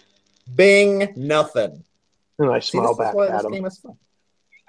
[0.54, 1.82] Bing, nothing.
[2.38, 3.52] And I smile this is back at him.
[3.52, 3.96] game is fun.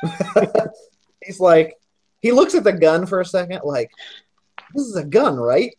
[1.24, 1.76] He's like,
[2.22, 3.92] he looks at the gun for a second, like,
[4.74, 5.76] this is a gun, right?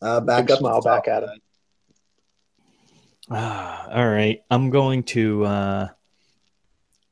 [0.00, 0.58] uh, back Big up.
[0.58, 1.30] smile back at him.
[3.30, 4.42] Ah, all right.
[4.50, 5.88] I'm going to uh,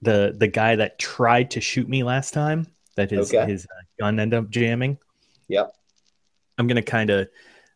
[0.02, 2.66] the the guy that tried to shoot me last time.
[2.96, 3.50] That his Okay.
[3.50, 4.98] his uh, gun ended up jamming.
[5.48, 5.74] Yep.
[6.58, 7.28] I'm gonna kind of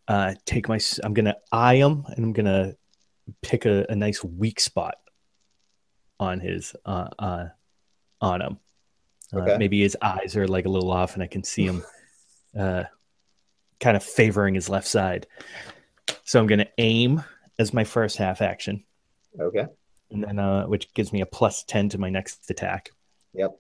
[0.08, 0.78] uh, take my.
[1.02, 2.74] I'm gonna eye him, and I'm gonna
[3.42, 4.96] pick a, a nice weak spot
[6.20, 7.44] on his uh, uh
[8.20, 8.58] on him.
[9.32, 9.56] Uh, Okay.
[9.58, 11.82] Maybe his eyes are like a little off, and I can see him
[12.58, 12.84] uh,
[13.80, 15.26] kind of favoring his left side.
[16.24, 17.22] So I'm gonna aim
[17.58, 18.84] as my first half action
[19.40, 19.66] Okay.
[20.10, 22.90] And then uh, which gives me a plus ten to my next attack.
[23.34, 23.58] Yep.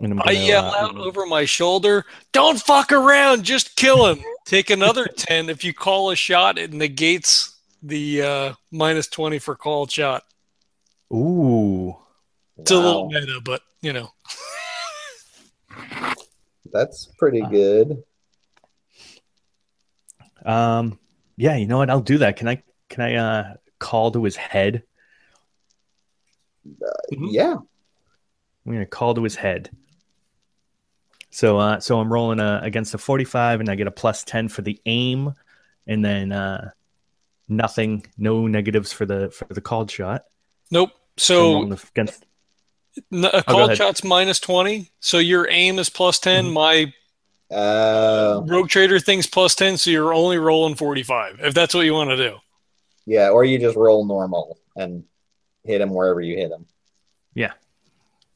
[0.00, 3.44] And I'm I gonna, yell uh, out over my shoulder, "Don't fuck around!
[3.44, 4.22] Just kill him!
[4.46, 6.58] Take another ten if you call a shot.
[6.58, 10.24] It negates the uh, minus twenty for called shot.
[11.12, 11.96] Ooh,
[12.58, 13.20] It's a little Wow.
[13.20, 14.10] meta, but you know,
[16.72, 18.02] That's pretty Uh, good.
[20.44, 20.98] um,
[21.36, 21.56] yeah.
[21.56, 21.90] You know what?
[21.90, 22.36] I'll do that.
[22.36, 22.62] Can I?
[22.90, 24.82] Can I uh, call to his head?
[27.12, 27.28] Mhm.
[27.30, 27.54] Yeah.
[28.66, 29.70] I'm gonna call to his head.
[31.30, 34.48] So, uh, so I'm rolling uh, against a 45, and I get a plus 10
[34.48, 35.34] for the aim,
[35.86, 36.70] and then uh,
[37.48, 40.24] nothing, no negatives for the for the called shot.
[40.70, 40.90] nope.
[41.18, 42.24] So against
[43.12, 43.76] n- a go called ahead.
[43.78, 44.90] shot's minus twenty.
[45.00, 46.52] So your aim is plus 10 Mhm.
[46.52, 46.92] My
[47.56, 49.76] Uh, rogue trader thing's plus ten.
[49.78, 51.38] So you're only rolling forty five.
[51.40, 52.36] If that's what you want to do.
[53.06, 53.28] yeah.
[53.30, 55.04] Or you just roll normal and
[55.66, 56.66] hit him wherever you hit him.
[57.34, 57.52] Yeah.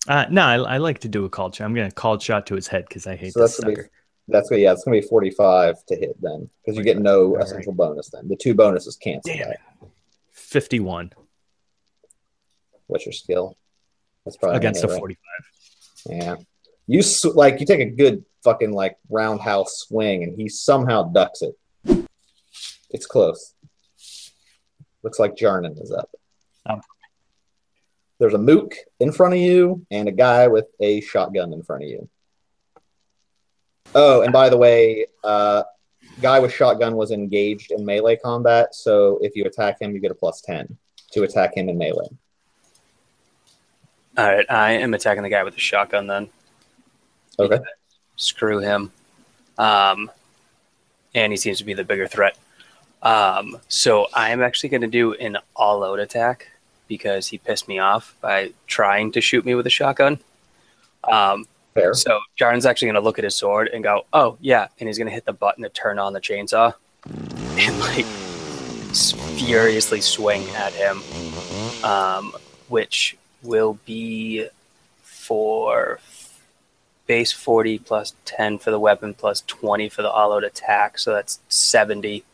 [0.09, 1.65] Uh, no, I, I like to do a called shot.
[1.65, 3.83] I'm gonna called shot to his head because I hate So this that's gonna be
[3.83, 3.91] sucker.
[4.29, 4.73] that's gonna yeah.
[4.73, 7.45] It's gonna be forty-five to hit then because you get no All right.
[7.45, 8.27] essential bonus then.
[8.29, 9.33] The two bonuses cancel.
[9.35, 9.53] Damn out.
[9.55, 9.61] it.
[10.33, 11.13] 51
[12.87, 13.57] What's your skill?
[14.25, 14.99] That's probably against a right?
[14.99, 15.19] 45.
[16.07, 16.37] Yeah.
[16.87, 21.43] You s- like you take a good fucking like roundhouse swing and he somehow ducks
[21.43, 22.07] it.
[22.91, 23.55] It's close.
[25.05, 26.11] Looks like Jarnan is up.
[26.69, 26.81] Oh.
[28.21, 31.85] There's a mook in front of you and a guy with a shotgun in front
[31.85, 32.09] of you.
[33.95, 35.63] Oh, and by the way, uh,
[36.21, 40.11] guy with shotgun was engaged in melee combat, so if you attack him, you get
[40.11, 40.77] a plus ten
[41.13, 42.11] to attack him in melee.
[44.19, 46.29] All right, I am attacking the guy with the shotgun then.
[47.39, 47.59] Okay.
[48.17, 48.93] Screw him.
[49.57, 50.11] Um,
[51.15, 52.37] and he seems to be the bigger threat.
[53.03, 56.50] Um, so I am actually going to do an all out attack
[56.91, 60.19] because he pissed me off by trying to shoot me with a shotgun.
[61.05, 61.95] Um, Fair.
[61.95, 64.99] so Jarn's actually going to look at his sword and go, "Oh yeah," and he's
[64.99, 66.75] going to hit the button to turn on the chainsaw
[67.07, 71.01] and like furiously swing at him,
[71.85, 72.33] um,
[72.69, 74.49] which will be
[75.03, 76.01] for
[77.07, 81.39] base forty plus ten for the weapon plus twenty for the all-out attack, so that's
[81.49, 82.25] seventy.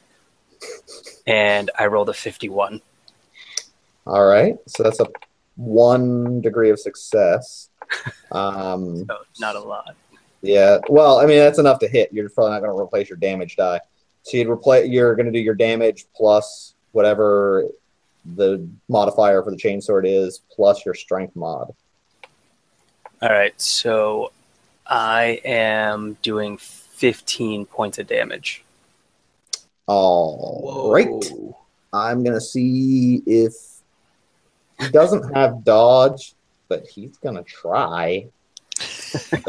[1.26, 2.80] And I rolled a fifty-one.
[4.06, 4.56] All right.
[4.66, 5.06] So that's a
[5.56, 7.70] one degree of success.
[8.30, 9.94] Um, So not a lot.
[10.42, 10.78] yeah.
[10.88, 12.12] Well, I mean, that's enough to hit.
[12.12, 13.80] You're probably not going to replace your damage die.
[14.22, 14.88] So you'd replace.
[14.88, 17.64] You're going to do your damage plus whatever
[18.34, 21.72] the modifier for the chainsword is, plus your strength mod.
[23.22, 24.32] All right, so
[24.86, 28.64] I am doing fifteen points of damage.
[29.86, 31.06] All right.
[31.92, 33.54] I'm going to see if
[34.80, 36.34] he doesn't have dodge,
[36.68, 38.26] but he's going to try.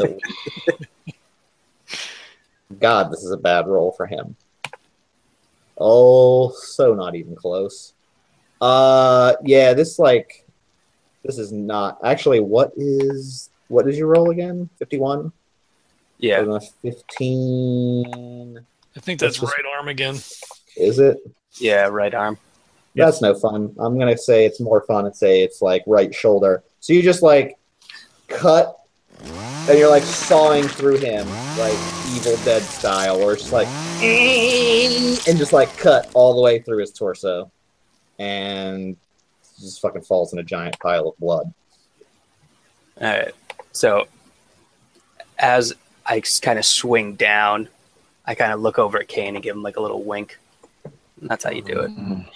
[2.78, 4.36] God, this is a bad roll for him.
[5.78, 7.94] Oh, so not even close.
[8.60, 10.44] Uh, yeah, this like,
[11.24, 12.40] this is not actually.
[12.40, 14.68] What is what is your roll again?
[14.78, 15.32] Fifty-one.
[16.18, 16.58] Yeah.
[16.82, 18.58] Fifteen.
[18.96, 20.16] I think that's That's just- right arm again.
[20.76, 21.18] Is it?
[21.58, 22.38] Yeah, right arm.
[22.94, 23.74] That's no fun.
[23.78, 26.64] I'm gonna say it's more fun and say it's like right shoulder.
[26.80, 27.56] So you just like
[28.28, 28.76] cut
[29.20, 31.28] and you're like sawing through him
[31.58, 31.78] like
[32.14, 33.68] Evil Dead style, or just like
[34.02, 37.50] and just like cut all the way through his torso,
[38.18, 38.96] and
[39.60, 41.52] just fucking falls in a giant pile of blood.
[43.00, 43.34] All right.
[43.72, 44.08] So
[45.38, 45.74] as
[46.06, 47.68] I kind of swing down,
[48.24, 50.38] I kind of look over at Kane and give him like a little wink.
[51.20, 51.90] That's how you do it.
[51.90, 52.28] Mm.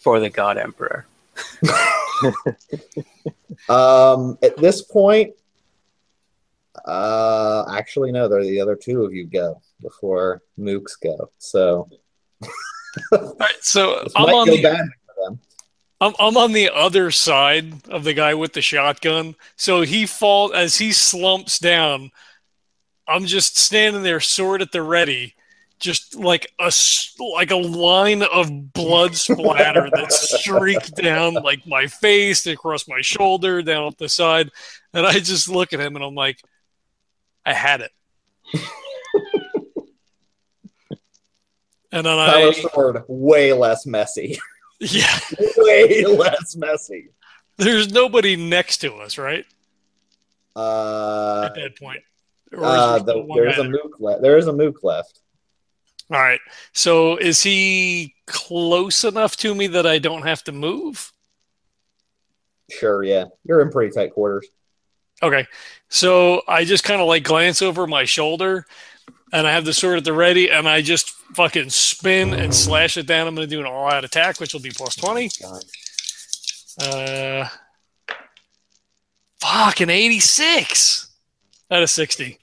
[0.00, 1.06] For the God Emperor.
[3.68, 5.34] Um, at this point,
[6.84, 11.30] uh, actually no, they're the other two of you go before Mooks go.
[11.38, 11.88] So
[13.12, 15.40] All right, so I'm on the for them.
[16.00, 19.36] I'm, I'm on the other side of the guy with the shotgun.
[19.56, 22.10] So he falls as he slumps down.
[23.06, 25.34] I'm just standing there, sword at the ready,
[25.80, 26.70] just like a
[27.18, 33.62] like a line of blood splatter that streaked down like my face, across my shoulder,
[33.62, 34.50] down up the side,
[34.92, 36.40] and I just look at him and I'm like,
[37.44, 37.90] I had it.
[41.90, 44.38] and then I sword, way less messy.
[44.80, 45.18] yeah,
[45.56, 47.08] way less messy.
[47.56, 49.44] there's nobody next to us, right?
[50.54, 52.02] Uh, At that point.
[52.56, 54.22] Uh, there the, there's a mook left.
[54.22, 55.20] There is a mook left.
[56.12, 56.40] All right.
[56.72, 61.12] So is he close enough to me that I don't have to move?
[62.70, 64.46] Sure, yeah, you're in pretty tight quarters.
[65.22, 65.46] Okay.
[65.88, 68.64] So I just kind of like glance over my shoulder
[69.32, 72.96] and I have the sword at the ready and I just fucking spin and slash
[72.96, 73.26] it down.
[73.26, 75.30] I'm going to do an all out attack, which will be plus 20.
[75.42, 75.64] God.
[76.82, 77.48] Uh,
[79.40, 81.08] fucking 86
[81.70, 82.38] out of 60.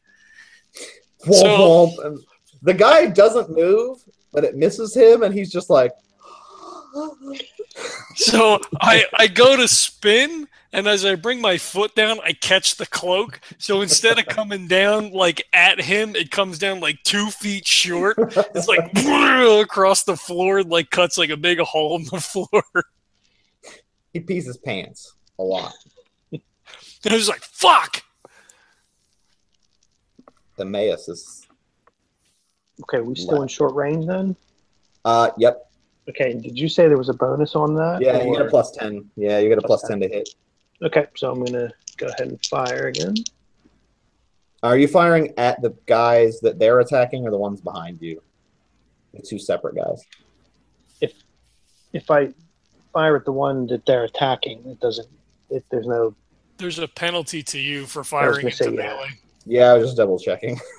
[1.26, 1.48] Womp So-
[1.98, 2.18] womp.
[2.68, 4.04] The guy doesn't move,
[4.34, 5.94] but it misses him, and he's just like,
[8.16, 12.76] So I, I go to spin, and as I bring my foot down, I catch
[12.76, 13.40] the cloak.
[13.58, 18.18] So instead of coming down like at him, it comes down like two feet short.
[18.54, 18.92] It's like
[19.64, 22.64] across the floor, like cuts like a big hole in the floor.
[24.12, 25.74] he pees his pants a lot.
[26.34, 26.42] And
[27.14, 28.04] I was like, "Fuck!"
[30.60, 31.47] Emmaus is,
[32.84, 34.36] Okay, we still in short range then?
[35.06, 35.68] uh, yep,
[36.10, 38.02] Okay, did you say there was a bonus on that?
[38.02, 39.10] yeah, you get a plus ten.
[39.16, 40.30] Yeah, you get a plus Plus ten to hit.
[40.82, 43.16] Okay, so I'm gonna go ahead and fire again.
[44.64, 48.22] Are you firing at the guys that they're attacking, or the ones behind you?
[49.14, 50.06] The two separate guys.
[51.02, 51.14] If
[51.94, 52.34] if I
[52.94, 55.08] fire at the one that they're attacking, it doesn't.
[55.50, 56.16] It, there's no.
[56.58, 58.78] There's a penalty to you for firing into say, yeah.
[58.78, 59.10] melee.
[59.46, 60.60] Yeah, I was just double checking.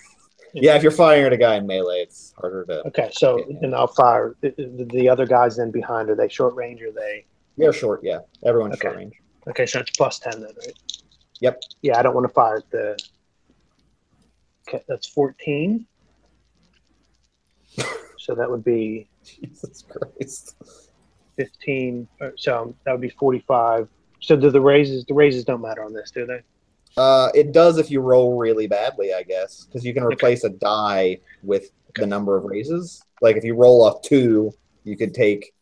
[0.54, 2.86] yeah, if you're firing at a guy in melee, it's harder to.
[2.88, 6.10] Okay, so then I'll fire the, the, the other guys then behind.
[6.10, 6.82] Are they short range?
[6.82, 7.24] Or are they?
[7.56, 8.20] You're short, yeah.
[8.44, 8.88] Everyone's Okay.
[8.88, 9.14] short range.
[9.48, 10.78] Okay, so it's plus ten then, right?
[11.40, 11.60] Yep.
[11.82, 12.98] Yeah, I don't want to fire at the.
[14.68, 15.86] Okay, that's fourteen.
[18.18, 20.56] so that would be Jesus Christ.
[21.38, 23.88] 15 or so that would be 45
[24.20, 26.40] so do the raises the raises don't matter on this do they
[26.96, 30.48] Uh, it does if you roll really badly, I guess, because you can replace a
[30.50, 33.02] die with the number of raises.
[33.20, 34.52] Like if you roll a two,
[34.84, 35.52] you could take.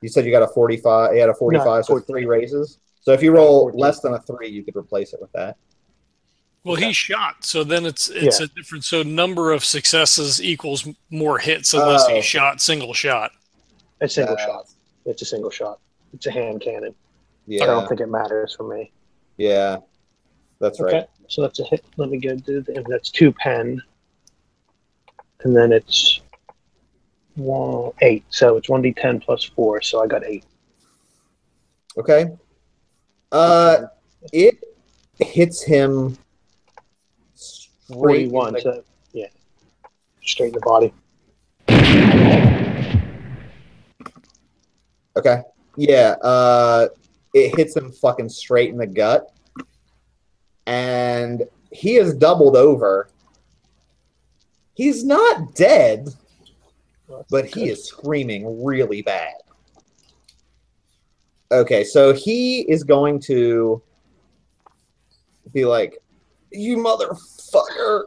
[0.00, 1.14] You said you got a forty-five.
[1.14, 2.78] You had a forty-five, so three raises.
[3.02, 3.80] So if you roll 14.
[3.80, 5.56] less than a three, you could replace it with that.
[6.64, 6.86] Well, Okay.
[6.86, 8.44] he shot, so then it's it's Yeah.
[8.46, 8.84] a different.
[8.84, 12.14] So number of successes equals more hits unless Oh.
[12.14, 13.32] he shot single shot.
[14.00, 14.64] a single Uh, shot
[15.04, 15.78] it's a single shot
[16.12, 16.92] it's a hand cannon
[17.46, 18.90] Yeah, i don't think it matters for me
[19.36, 19.76] yeah,
[20.62, 20.94] that's right.
[20.94, 23.82] okay so that's a hit let me go do the, and that's two pen
[25.42, 26.20] and then it's
[27.34, 30.44] one eight so it's 1d10 plus four so i got eight
[31.98, 32.24] Okay.
[33.30, 33.82] Uh,
[34.32, 34.58] it
[35.18, 36.16] hits him
[37.34, 39.26] straight in 41 the- so yeah
[40.22, 40.90] straight in the body
[45.14, 45.42] Okay.
[45.76, 46.14] Yeah.
[46.22, 46.88] Uh,
[47.34, 49.30] it hits him fucking straight in the gut,
[50.66, 53.08] and he is doubled over.
[54.74, 56.08] He's not dead,
[57.30, 59.34] but he is screaming really bad.
[61.50, 63.82] Okay, so he is going to
[65.52, 65.98] be like,
[66.50, 68.04] "You motherfucker!"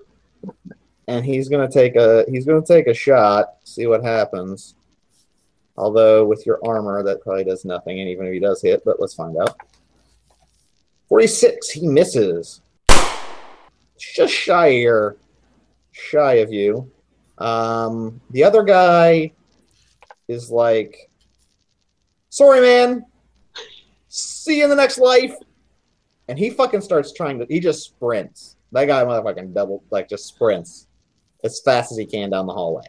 [1.07, 3.57] And he's gonna take a he's gonna take a shot.
[3.63, 4.73] See what happens.
[5.77, 8.99] Although with your armor, that probably does nothing, and even if he does hit, but
[8.99, 9.55] let's find out.
[11.07, 12.61] Forty-six, he misses.
[13.97, 15.17] Just shy here,
[15.91, 16.91] shy of you.
[17.37, 19.31] Um, the other guy
[20.27, 21.09] is like,
[22.29, 23.05] "Sorry, man.
[24.07, 25.35] See you in the next life."
[26.27, 27.45] And he fucking starts trying to.
[27.45, 28.55] He just sprints.
[28.71, 30.87] That guy motherfucking double like just sprints
[31.43, 32.87] as fast as he can down the hallway.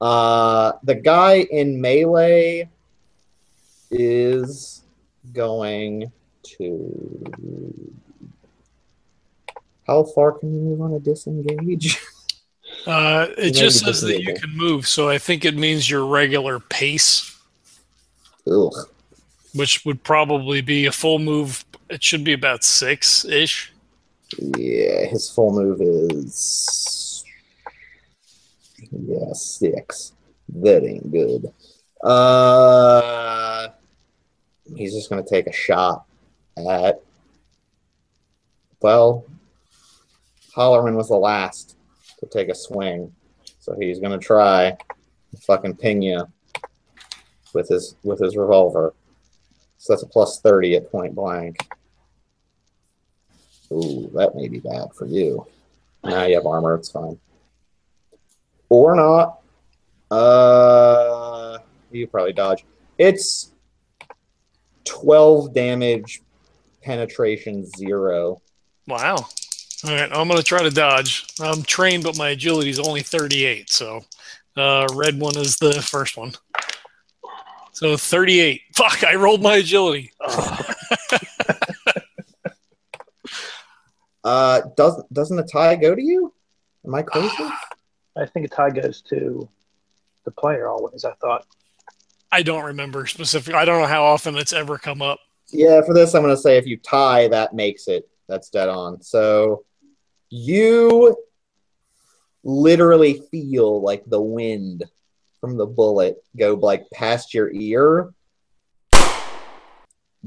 [0.00, 2.68] Uh, the guy in melee
[3.90, 4.82] is
[5.32, 6.10] going
[6.42, 7.92] to.
[9.86, 12.00] How far can you move on a disengage?
[12.86, 16.58] Uh, it just says that you can move, so I think it means your regular
[16.58, 17.38] pace,
[18.50, 18.72] Ugh.
[19.54, 21.64] which would probably be a full move.
[21.90, 23.72] It should be about six ish.
[24.38, 27.24] Yeah, his full move is
[28.90, 30.12] yeah six.
[30.48, 31.52] That ain't good.
[32.02, 33.68] Uh,
[34.74, 36.06] he's just gonna take a shot
[36.56, 37.00] at.
[38.80, 39.24] Well,
[40.54, 41.76] Hollerman was the last
[42.18, 43.14] to take a swing,
[43.60, 44.76] so he's gonna try
[45.46, 46.26] fucking ping you
[47.54, 48.94] with his with his revolver.
[49.78, 51.56] So that's a plus thirty at point blank.
[53.72, 55.46] Ooh, that may be bad for you.
[56.04, 57.18] Now you have armor, it's fine.
[58.68, 59.38] Or not.
[60.10, 61.58] Uh
[61.90, 62.64] you probably dodge.
[62.98, 63.52] It's
[64.84, 66.22] 12 damage,
[66.82, 68.42] penetration zero.
[68.86, 69.16] Wow.
[69.84, 71.26] All right, I'm gonna try to dodge.
[71.40, 73.70] I'm trained, but my agility is only 38.
[73.70, 74.04] So,
[74.56, 76.32] uh, red one is the first one.
[77.72, 78.60] So 38.
[78.74, 79.02] Fuck!
[79.04, 80.12] I rolled my agility.
[84.24, 86.32] Uh doesn't doesn't the tie go to you?
[86.86, 87.44] Am I crazy?
[88.16, 89.48] I think a tie goes to
[90.24, 91.04] the player always.
[91.04, 91.46] I thought.
[92.30, 93.54] I don't remember specific.
[93.54, 95.18] I don't know how often it's ever come up.
[95.52, 98.08] Yeah, for this, I'm going to say if you tie, that makes it.
[98.28, 99.02] That's dead on.
[99.02, 99.64] So
[100.30, 101.16] you
[102.42, 104.84] literally feel like the wind
[105.40, 108.14] from the bullet go like past your ear.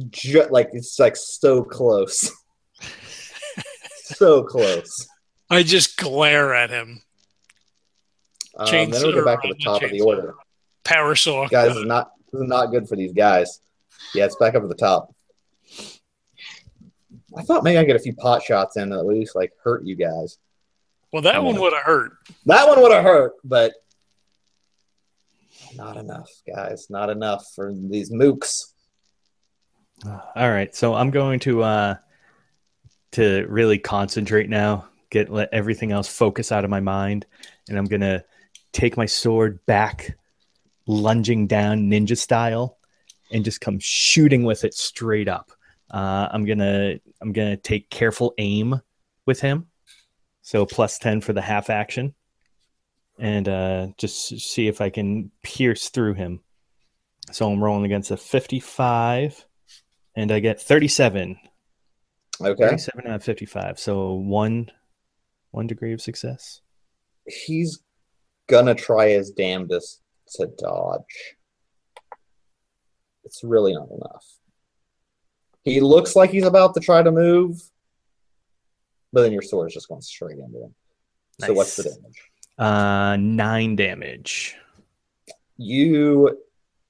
[0.09, 2.31] Ju- like it's like so close.
[4.03, 5.07] so close.
[5.49, 7.01] I just glare at him.
[8.57, 10.35] Um, then we'll go back to the top of the order.
[10.83, 11.47] Power saw.
[11.47, 13.59] Guys, is not this is not good for these guys.
[14.13, 15.14] Yeah, it's back up at the top.
[17.37, 19.83] I thought maybe I get a few pot shots in that at least like hurt
[19.83, 20.37] you guys.
[21.11, 22.13] Well, that one would have hurt.
[22.45, 23.73] That one would have hurt, but
[25.75, 26.87] not enough, guys.
[26.89, 28.73] Not enough for these mooks.
[30.05, 31.95] All right, so I'm going to uh
[33.13, 37.25] to really concentrate now, get let everything else focus out of my mind,
[37.69, 38.23] and I'm gonna
[38.73, 40.17] take my sword back,
[40.85, 42.77] lunging down ninja style,
[43.31, 45.51] and just come shooting with it straight up.
[45.91, 48.81] Uh, I'm gonna I'm gonna take careful aim
[49.25, 49.67] with him,
[50.41, 52.13] so plus ten for the half action,
[53.19, 56.41] and uh, just see if I can pierce through him.
[57.31, 59.45] So I'm rolling against a 55
[60.15, 61.37] and I get 37.
[62.41, 62.63] Okay.
[62.63, 63.79] 37 out of 55.
[63.79, 64.71] So one
[65.51, 66.61] one degree of success.
[67.25, 67.79] He's
[68.47, 70.01] gonna try his damnedest
[70.35, 71.35] to dodge.
[73.23, 74.34] It's really not enough.
[75.65, 77.61] He looks like he's about to try to move,
[79.11, 80.75] but then your sword is just going straight into him.
[81.41, 82.31] So what's the damage?
[82.57, 84.55] Uh, nine damage.
[85.57, 86.37] you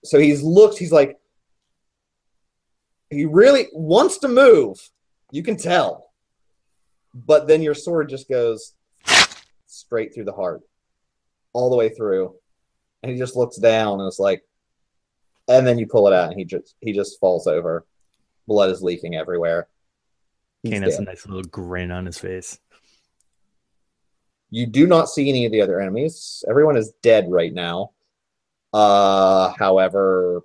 [0.03, 1.17] so he's looked he's like
[3.09, 4.77] he really wants to move
[5.31, 6.11] you can tell
[7.13, 8.73] but then your sword just goes
[9.67, 10.61] straight through the heart
[11.53, 12.35] all the way through
[13.01, 14.43] and he just looks down and it's like
[15.47, 17.85] and then you pull it out and he just he just falls over
[18.47, 19.67] blood is leaking everywhere
[20.65, 22.57] He's Kane has a nice little grin on his face.
[24.49, 26.43] You do not see any of the other enemies.
[26.49, 27.91] Everyone is dead right now.
[28.73, 30.41] Uh, however,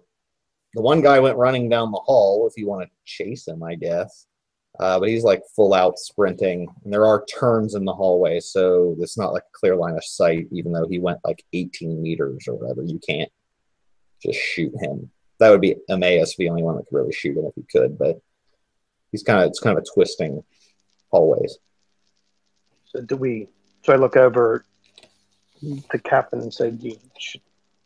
[0.75, 2.47] the one guy went running down the hall.
[2.47, 4.27] If you want to chase him, I guess.
[4.79, 8.95] Uh, but he's like full out sprinting, and there are turns in the hallway, so
[9.01, 10.49] it's not like a clear line of sight.
[10.53, 13.31] Even though he went like 18 meters or whatever, you can't
[14.23, 15.11] just shoot him.
[15.41, 17.99] That would be Emmaus, the only one that could really shoot him if he could.
[17.99, 18.21] But
[19.11, 20.45] he's kind of it's kind of a twisting
[21.11, 21.59] hallways.
[22.85, 23.49] So do we?
[23.83, 24.65] So I look over
[25.61, 26.73] to Captain and say,
[27.19, 27.41] should,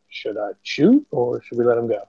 [0.09, 2.02] should I shoot or should we let him go?"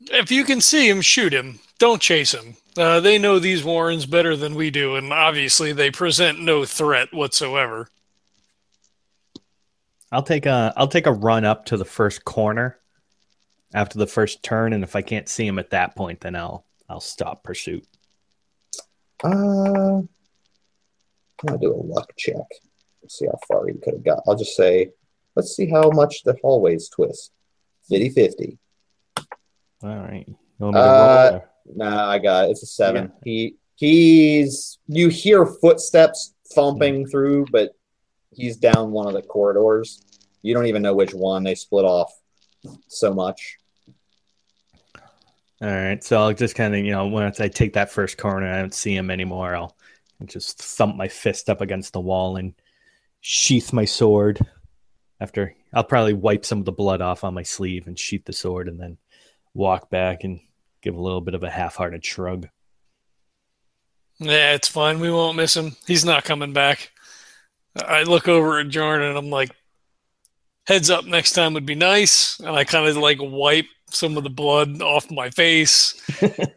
[0.00, 1.58] If you can see him, shoot him.
[1.78, 2.56] Don't chase him.
[2.76, 7.12] Uh, they know these Warrens better than we do, and obviously they present no threat
[7.12, 7.88] whatsoever.
[10.10, 12.78] I'll take a I'll take a run up to the first corner
[13.74, 16.64] after the first turn, and if I can't see him at that point, then I'll
[16.88, 17.86] I'll stop pursuit.
[19.22, 20.02] Uh,
[21.46, 22.36] I'll do a luck check.
[23.02, 24.22] Let's see how far he could have got.
[24.26, 24.90] I'll just say,
[25.36, 27.32] let's see how much the hallways twist.
[27.88, 28.58] 50 50.
[29.82, 30.24] All right.
[30.26, 31.40] You want me to Uh,
[31.74, 32.52] Nah, I got it.
[32.52, 33.12] It's a seven.
[33.24, 37.72] He he's you hear footsteps thumping through, but
[38.30, 40.02] he's down one of the corridors.
[40.42, 41.44] You don't even know which one.
[41.44, 42.12] They split off
[42.88, 43.56] so much.
[45.60, 48.46] All right, so I'll just kind of, you know, once I take that first corner,
[48.48, 49.56] I don't see him anymore.
[49.56, 49.76] I'll
[50.24, 52.54] just thump my fist up against the wall and
[53.20, 54.38] sheath my sword.
[55.20, 58.32] After I'll probably wipe some of the blood off on my sleeve and sheath the
[58.32, 58.98] sword, and then
[59.52, 60.38] walk back and
[60.80, 62.48] give a little bit of a half-hearted shrug.
[64.20, 65.00] Yeah, it's fine.
[65.00, 65.74] We won't miss him.
[65.88, 66.92] He's not coming back.
[67.76, 69.50] I look over at Jordan and I'm like,
[70.68, 72.38] heads up next time would be nice.
[72.40, 75.98] And I kind of like wipe some of the blood off my face,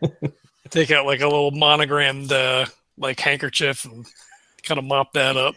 [0.70, 2.66] take out like a little monogrammed uh,
[2.98, 4.06] like handkerchief and
[4.64, 5.56] kind of mop that up.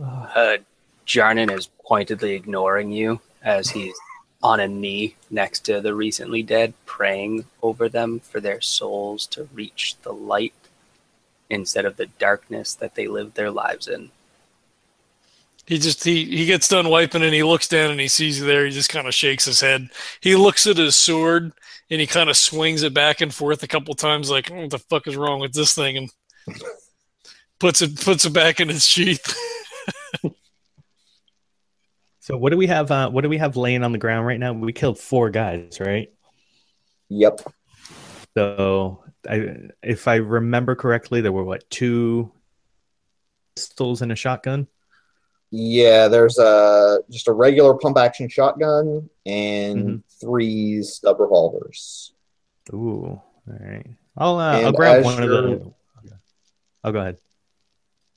[0.00, 0.58] Uh,
[1.06, 3.96] Jarnan is pointedly ignoring you as he's
[4.42, 9.48] on a knee next to the recently dead, praying over them for their souls to
[9.52, 10.54] reach the light
[11.50, 14.10] instead of the darkness that they live their lives in.
[15.66, 18.46] He just he he gets done wiping and he looks down and he sees you
[18.46, 18.64] there.
[18.64, 19.88] He just kind of shakes his head.
[20.20, 21.52] He looks at his sword
[21.90, 24.70] and he kind of swings it back and forth a couple times, like "Hmm, what
[24.70, 26.10] the fuck is wrong with this thing, and
[27.58, 29.36] puts it puts it back in its sheath.
[32.26, 32.90] So what do we have?
[32.90, 34.52] Uh, what do we have laying on the ground right now?
[34.52, 36.12] We killed four guys, right?
[37.08, 37.40] Yep.
[38.36, 42.32] So, I, if I remember correctly, there were what two
[43.54, 44.66] pistols and a shotgun.
[45.50, 49.96] Yeah, there's a just a regular pump action shotgun and Mm-hmm.
[50.20, 52.12] three stub revolvers.
[52.72, 53.86] Ooh, all right.
[54.16, 55.72] I'll uh, I'll grab one of the.
[56.82, 57.18] I'll go ahead.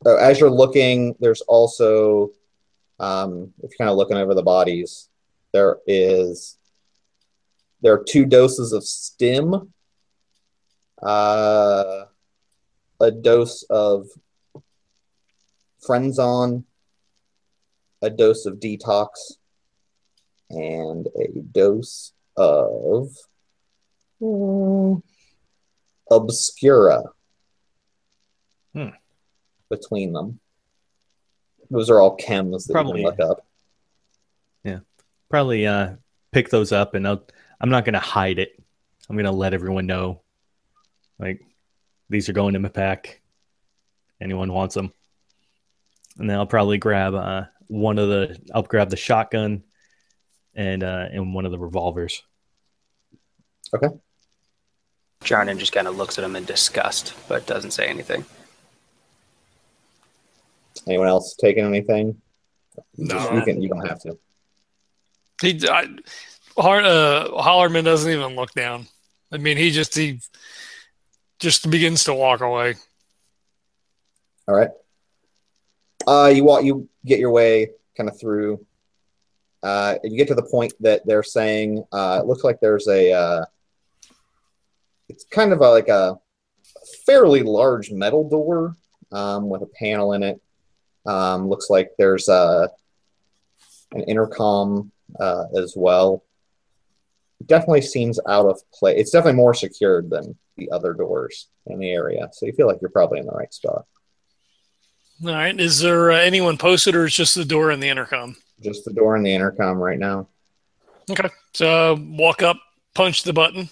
[0.03, 2.30] So as you're looking, there's also,
[2.99, 5.09] um, if you're kind of looking over the bodies,
[5.51, 6.55] there is
[7.82, 9.73] there are two doses of stim,
[11.01, 12.05] uh,
[13.01, 14.07] a dose of
[15.86, 16.63] Frenzon,
[18.01, 19.09] a dose of detox,
[20.49, 23.09] and a dose of
[24.21, 25.01] mm,
[26.09, 27.03] obscura
[28.73, 28.89] Hmm.
[29.69, 30.39] between them.
[31.71, 33.45] Those are all chems that Probably- you can look up.
[34.63, 34.79] Yeah,
[35.29, 35.95] probably uh,
[36.31, 37.25] pick those up, and I'll.
[37.61, 38.61] I'm not gonna hide it.
[39.09, 40.21] I'm gonna let everyone know,
[41.17, 41.41] like
[42.09, 43.21] these are going in my pack.
[44.21, 44.91] Anyone wants them,
[46.17, 48.38] and then I'll probably grab uh, one of the.
[48.53, 49.63] I'll grab the shotgun,
[50.53, 52.22] and uh, and one of the revolvers.
[53.74, 53.88] Okay.
[55.22, 58.26] Jarnan just kind of looks at him in disgust, but doesn't say anything.
[60.88, 62.22] Anyone else taking anything?
[62.97, 63.32] No.
[63.34, 63.61] you can.
[63.61, 64.17] You don't have to.
[65.41, 65.88] He I,
[66.57, 68.88] Har, uh, Hollerman doesn't even look down.
[69.32, 70.20] I mean, he just he
[71.39, 72.76] just begins to walk away.
[74.47, 74.72] All right.
[76.10, 76.64] Uh, you walk.
[76.64, 78.66] You get your way kind of through.
[79.62, 83.12] Uh, you get to the point that they're saying uh, it looks like there's a.
[83.12, 83.45] Uh,
[85.07, 86.18] it's kind of a, like a
[87.05, 88.76] fairly large metal door
[89.12, 90.41] um, with a panel in it.
[91.05, 92.72] Um, looks like there's a
[93.91, 96.24] an intercom uh, as well.
[97.45, 98.99] Definitely seems out of place.
[98.99, 102.80] It's definitely more secured than the other doors in the area, so you feel like
[102.82, 103.86] you're probably in the right spot.
[105.26, 105.59] All right.
[105.59, 108.38] Is there uh, anyone posted, or is just the door and the intercom?
[108.61, 110.28] Just the door and the intercom right now.
[111.09, 111.30] Okay.
[111.53, 112.57] So walk up,
[112.93, 113.70] punch the button,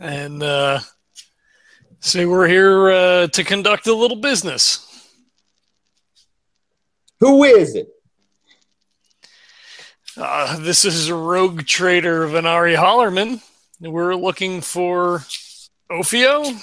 [0.00, 0.80] and uh,
[2.00, 4.82] say we're here uh, to conduct a little business.
[7.20, 7.88] Who is it?
[10.16, 13.42] Uh, this is rogue trader Venari Hollerman.
[13.80, 15.18] We're looking for
[15.90, 16.54] Ophio.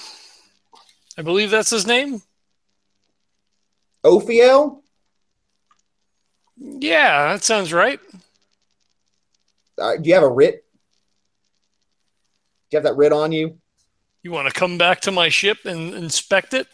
[1.18, 2.24] I believe that's his name.
[4.04, 4.82] Ophiel?
[6.58, 8.00] Yeah, that sounds right.
[9.78, 10.64] Uh, do you have a writ?
[12.70, 13.58] Do you have that writ on you?
[14.22, 16.68] You want to come back to my ship and inspect it?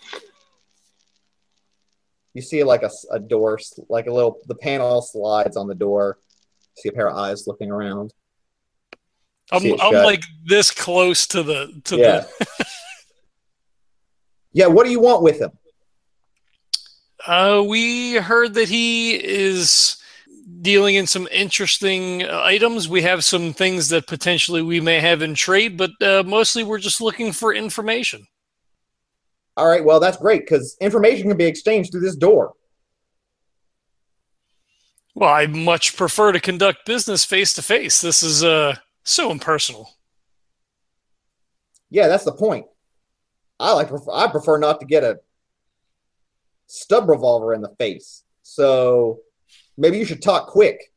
[2.34, 3.60] You see like a door,
[3.90, 6.20] like a little, the panel slides on the door.
[6.78, 8.14] See a pair of eyes looking around.
[9.52, 12.26] I'm, I'm like this close to the to yeah.
[14.54, 14.68] yeah.
[14.68, 15.50] What do you want with him?
[17.30, 19.98] Uh, we heard that he is
[20.64, 22.90] dealing in some interesting items.
[22.90, 26.80] We have some things that potentially we may have in trade, but uh, mostly we're
[26.80, 28.26] just looking for information.
[29.56, 29.86] All right.
[29.86, 32.54] Well, that's great because information can be exchanged through this door.
[35.14, 38.02] Well, I much prefer to conduct business face to face.
[38.02, 39.92] This is uh so impersonal.
[41.92, 42.66] Yeah, that's the point.
[43.60, 43.92] I like.
[44.12, 45.20] I prefer not to get a
[46.70, 48.24] stub revolver in the face.
[48.44, 49.20] So
[49.78, 50.94] maybe you should talk quick.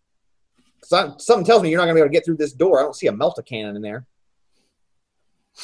[0.93, 2.79] I- something tells me you're not going to be able to get through this door.
[2.79, 4.07] I don't see a melta cannon in there.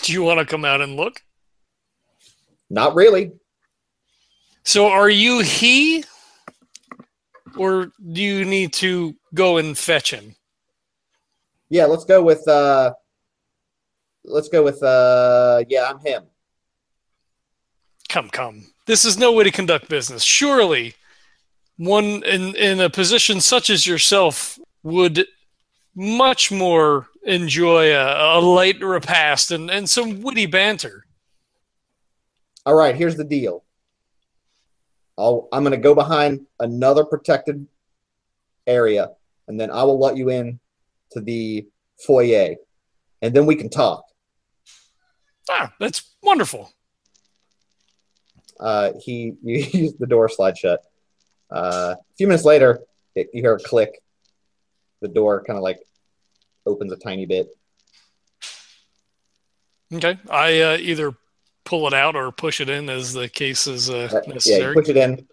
[0.03, 1.23] Do you want to come out and look?
[2.71, 3.33] Not really.
[4.65, 6.05] So are you he?
[7.57, 10.35] Or do you need to go and fetch him?
[11.71, 12.47] Yeah, let's go with.
[12.49, 12.93] uh
[14.25, 14.83] Let's go with.
[14.83, 16.25] uh Yeah, I'm him.
[18.09, 18.67] Come, come.
[18.89, 20.23] This is no way to conduct business.
[20.23, 20.95] Surely
[21.77, 25.27] one in, in a position such as yourself would
[25.95, 31.05] much more enjoy a, a light repast and, and some witty banter.
[32.65, 33.63] All right, here's the deal.
[35.19, 37.67] I'll, I'm going to go behind another protected
[38.67, 39.11] area,
[39.49, 40.61] and then I will let you in
[41.13, 41.69] to the
[42.07, 42.55] foyer,
[43.21, 44.07] and then we can talk.
[45.51, 46.73] Ah, that's wonderful.
[48.59, 50.81] Uh, he you, the door slide shut.
[51.51, 52.81] Uh, a few minutes later,
[53.15, 54.01] it, you hear a click.
[55.01, 55.81] The door kind of like
[56.67, 57.49] opens a tiny bit.
[59.93, 60.19] Okay.
[60.29, 61.15] I uh, either
[61.65, 64.75] pull it out or push it in as the case is uh, Uh, yeah, you
[64.75, 65.27] push it in.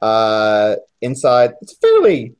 [0.00, 2.34] Uh, inside, it's fairly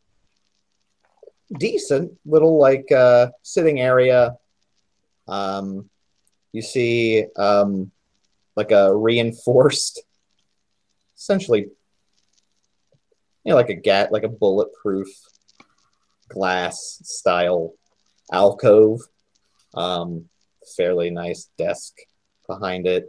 [1.58, 4.36] decent little like uh, sitting area.
[5.26, 5.88] Um,
[6.52, 7.90] you see um,
[8.56, 10.02] like a reinforced,
[11.18, 11.66] essentially,
[13.44, 15.08] you know, like a gat, like a bulletproof
[16.28, 17.74] glass style
[18.32, 19.00] alcove.
[19.74, 20.28] Um,
[20.76, 21.94] fairly nice desk
[22.46, 23.06] behind it.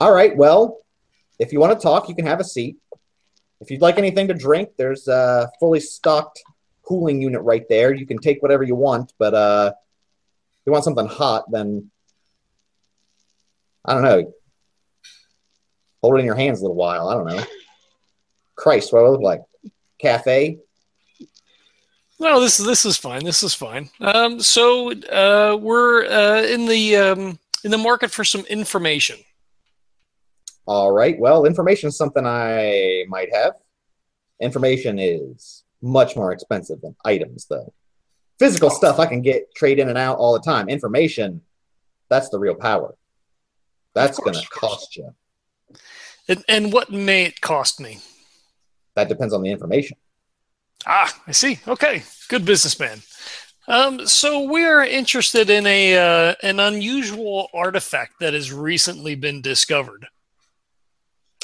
[0.00, 0.78] All right, well,
[1.38, 2.76] if you want to talk, you can have a seat.
[3.60, 6.42] If you'd like anything to drink, there's a fully stocked
[6.82, 7.94] cooling unit right there.
[7.94, 11.90] You can take whatever you want, but uh, if you want something hot, then
[13.84, 14.32] I don't know.
[16.06, 17.08] Hold it in your hands a little while.
[17.08, 17.44] I don't know.
[18.54, 19.40] Christ, what do I look like?
[20.00, 20.60] Cafe?
[22.20, 23.24] No, this this is fine.
[23.24, 23.90] This is fine.
[24.00, 29.18] Um, so uh, we're uh, in the um, in the market for some information.
[30.66, 31.18] All right.
[31.18, 33.54] Well, information is something I might have.
[34.40, 37.74] Information is much more expensive than items, though.
[38.38, 40.68] Physical stuff I can get trade in and out all the time.
[40.68, 41.40] Information,
[42.08, 42.94] that's the real power.
[43.92, 45.12] That's going to cost you.
[46.28, 47.98] And, and what may it cost me?
[48.94, 49.96] That depends on the information.
[50.86, 51.58] Ah, I see.
[51.66, 53.02] Okay, good businessman.
[53.68, 60.06] Um, so we're interested in a uh, an unusual artifact that has recently been discovered.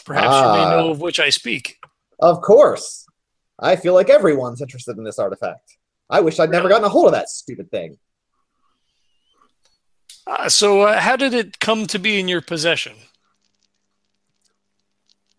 [0.04, 0.54] Perhaps you Ah.
[0.70, 1.78] may know of which I speak.
[2.20, 3.04] Of course.
[3.58, 5.76] I feel like everyone's interested in this artifact.
[6.10, 7.98] I wish I'd never gotten a hold of that stupid thing.
[10.26, 12.94] Ah, so uh, how did it come to be in your possession?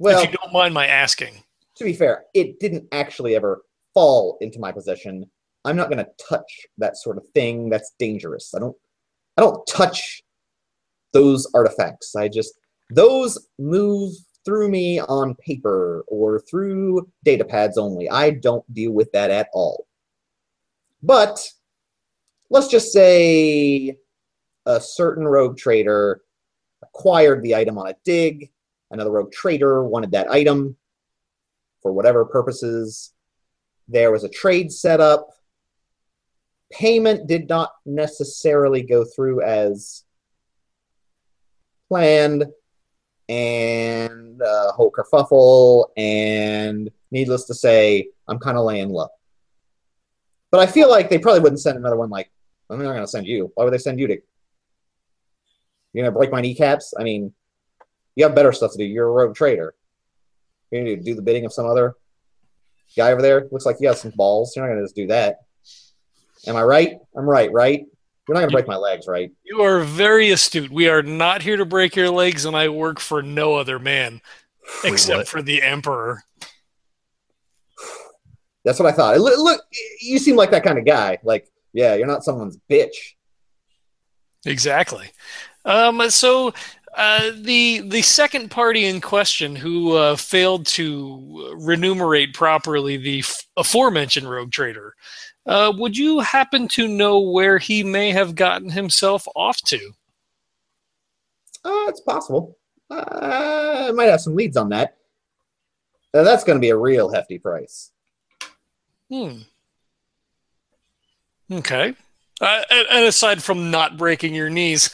[0.03, 1.43] Well, if you don't mind my asking.
[1.75, 3.61] to be fair, it didn't actually ever
[3.93, 5.29] fall into my possession.
[5.63, 7.69] I'm not going to touch that sort of thing.
[7.69, 8.53] That's dangerous.
[8.53, 8.75] I don't.
[9.37, 10.21] I don't touch
[11.13, 12.15] those artifacts.
[12.15, 12.53] I just
[12.89, 18.09] those move through me on paper or through data pads only.
[18.09, 19.87] I don't deal with that at all.
[21.01, 21.39] But
[22.49, 23.95] let's just say
[24.65, 26.21] a certain rogue trader
[26.81, 28.51] acquired the item on a dig.
[28.93, 30.77] Another rogue trader wanted that item
[31.81, 33.11] for whatever purposes.
[33.87, 35.29] There was a trade set up.
[36.71, 40.03] Payment did not necessarily go through as
[41.89, 42.45] planned,
[43.29, 49.07] and uh, whole kerfuffle, and needless to say, I'm kind of laying low.
[50.51, 52.31] But I feel like they probably wouldn't send another one like,
[52.69, 53.51] I'm not going to send you.
[53.55, 54.17] Why would they send you to?
[55.93, 56.93] You're going to break my kneecaps?
[56.99, 57.33] I mean,
[58.15, 58.83] you have better stuff to do.
[58.83, 59.73] You're a rogue trader.
[60.71, 61.95] You need to do the bidding of some other
[62.97, 63.47] guy over there.
[63.51, 64.55] Looks like you have some balls.
[64.55, 65.41] You're not going to just do that.
[66.47, 66.97] Am I right?
[67.15, 67.85] I'm right, right?
[68.27, 69.31] You're not going to break my legs, right?
[69.43, 70.71] You are very astute.
[70.71, 74.21] We are not here to break your legs, and I work for no other man
[74.83, 75.27] except What?
[75.27, 76.23] for the Emperor.
[78.63, 79.19] That's what I thought.
[79.19, 79.61] Look, look,
[80.01, 81.17] you seem like that kind of guy.
[81.23, 82.95] Like, yeah, you're not someone's bitch.
[84.45, 85.11] Exactly.
[85.65, 86.53] Um, so
[86.95, 93.47] uh, the the second party in question who uh, failed to remunerate properly the f-
[93.57, 94.93] aforementioned rogue trader,
[95.45, 99.93] uh, would you happen to know where he may have gotten himself off to?
[101.65, 102.57] Uh, it's possible.
[102.89, 104.97] Uh, I might have some leads on that.
[106.13, 107.91] Uh, that's going to be a real hefty price.
[109.09, 109.39] Hmm.
[111.51, 111.95] Okay.
[112.41, 114.89] Uh, and, and aside from not breaking your knees,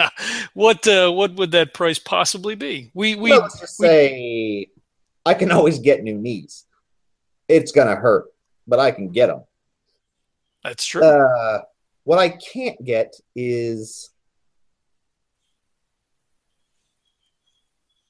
[0.54, 2.90] what uh, what would that price possibly be?
[2.94, 4.66] We we, well, let's just we- say
[5.24, 6.66] I can always get new knees.
[7.48, 8.26] It's going to hurt,
[8.66, 9.44] but I can get them.
[10.64, 11.02] that's true.
[11.02, 11.62] Uh,
[12.04, 14.10] what I can't get is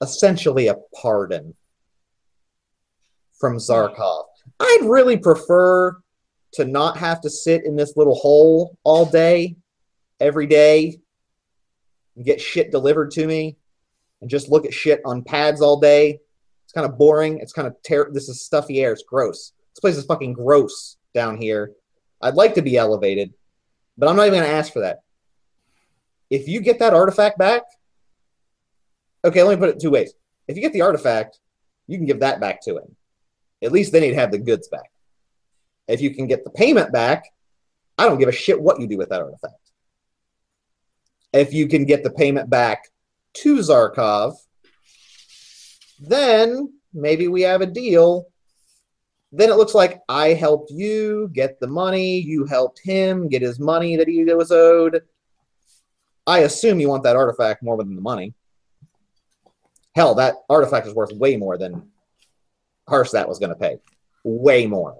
[0.00, 1.54] essentially a pardon
[3.38, 4.24] from Zarkov.
[4.60, 5.96] I'd really prefer
[6.54, 9.56] to not have to sit in this little hole all day,
[10.20, 10.98] every day,
[12.16, 13.56] and get shit delivered to me,
[14.20, 16.18] and just look at shit on pads all day.
[16.64, 17.38] It's kind of boring.
[17.38, 18.92] It's kind of ter- This is stuffy air.
[18.92, 19.52] It's gross.
[19.74, 21.72] This place is fucking gross down here.
[22.20, 23.34] I'd like to be elevated,
[23.98, 25.00] but I'm not even going to ask for that.
[26.30, 27.62] If you get that artifact back,
[29.24, 30.14] okay, let me put it two ways.
[30.48, 31.40] If you get the artifact,
[31.86, 32.96] you can give that back to him.
[33.62, 34.91] At least then he'd have the goods back.
[35.88, 37.24] If you can get the payment back,
[37.98, 39.54] I don't give a shit what you do with that artifact.
[41.32, 42.88] If you can get the payment back
[43.34, 44.34] to Zarkov,
[46.00, 48.26] then maybe we have a deal.
[49.30, 53.58] Then it looks like I helped you get the money, you helped him get his
[53.58, 55.02] money that he was owed.
[56.26, 58.34] I assume you want that artifact more than the money.
[59.94, 61.90] Hell, that artifact is worth way more than
[62.88, 63.78] Harsh that was going to pay.
[64.24, 64.96] Way more.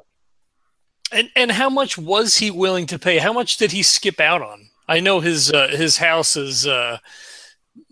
[1.12, 3.18] And and how much was he willing to pay?
[3.18, 4.68] How much did he skip out on?
[4.88, 6.98] I know his uh, his house is uh,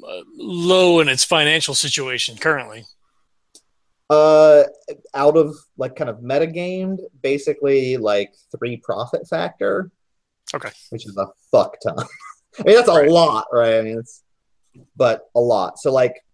[0.02, 2.84] uh, low in its financial situation currently.
[4.08, 4.64] Uh,
[5.14, 9.90] out of like kind of metagamed, basically like three profit factor.
[10.52, 10.70] Okay.
[10.90, 11.96] Which is a fuck ton.
[12.58, 13.78] I mean, that's a lot, right?
[13.78, 14.22] I mean, it's
[14.96, 15.78] but a lot.
[15.78, 16.24] So like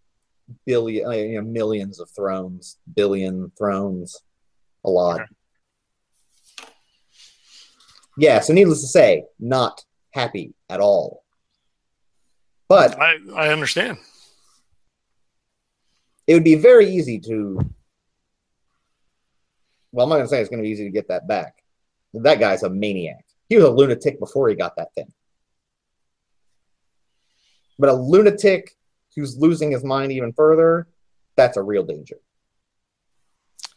[0.65, 4.23] billion, uh, you know, millions of thrones, billion thrones,
[4.85, 5.21] a lot.
[5.21, 5.31] Okay.
[8.17, 8.41] Yeah.
[8.41, 11.23] So needless to say, not happy at all.
[12.69, 13.99] But I I understand.
[16.27, 17.61] it would be very easy to.
[19.93, 21.63] Well, I'm not going to say it's going to be easy to get that back.
[22.13, 23.25] That guy's a maniac.
[23.49, 25.13] He was a lunatic before he got that thing.
[27.79, 28.77] But a lunatic
[29.15, 30.89] who's losing his mind even further,
[31.37, 32.17] that's a real danger.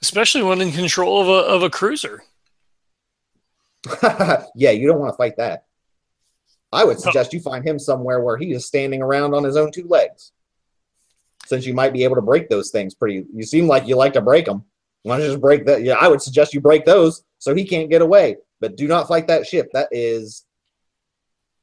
[0.02, 2.24] Especially when in control of a of a cruiser.
[4.56, 5.66] yeah, you don't want to fight that.
[6.72, 9.72] I would suggest you find him somewhere where he is standing around on his own
[9.72, 10.32] two legs.
[11.46, 14.14] Since you might be able to break those things pretty, you seem like you like
[14.14, 14.66] to break them.
[15.04, 15.82] Why don't you just break that?
[15.82, 18.38] Yeah, I would suggest you break those so he can't get away.
[18.60, 19.70] But do not fight that ship.
[19.74, 20.46] That is,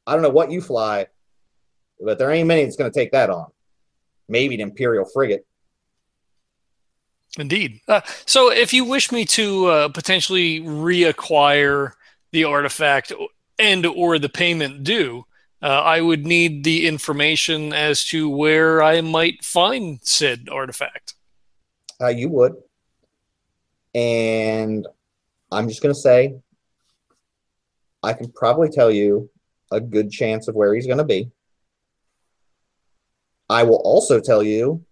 [0.07, 1.07] I don't know what you fly,
[2.01, 3.47] but there ain't many that's going to take that on.
[4.29, 5.47] Maybe an Imperial frigate.
[7.39, 7.81] Indeed.
[7.87, 11.93] Uh, so, if you wish me to uh, potentially reacquire
[12.37, 13.15] the artifact
[13.59, 15.25] and or the payment due,
[15.63, 21.15] uh, I would need the information as to where I might find said artifact.
[21.99, 22.57] Uh, you would.
[23.95, 24.87] And
[25.51, 26.35] I'm just going to say,
[28.03, 29.31] I can probably tell you
[29.73, 31.31] a good chance of where he's going to be.
[33.49, 34.85] I will also tell you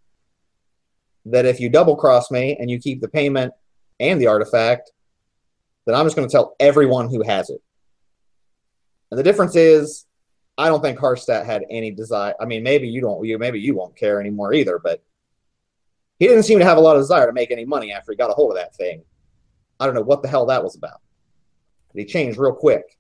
[1.27, 3.53] that if you double cross me and you keep the payment
[4.01, 4.93] and the artifact,
[5.87, 7.63] then I'm just going to tell everyone who has it.
[9.11, 10.07] And the difference is,
[10.57, 12.35] I don't think Harstat had any desire.
[12.41, 13.25] I mean, maybe you don't.
[13.25, 14.79] You maybe you won't care anymore either.
[14.79, 15.03] But
[16.19, 18.17] he didn't seem to have a lot of desire to make any money after he
[18.17, 19.03] got a hold of that thing.
[19.81, 21.01] I don't know what the hell that was about.
[21.93, 22.99] But he changed real quick.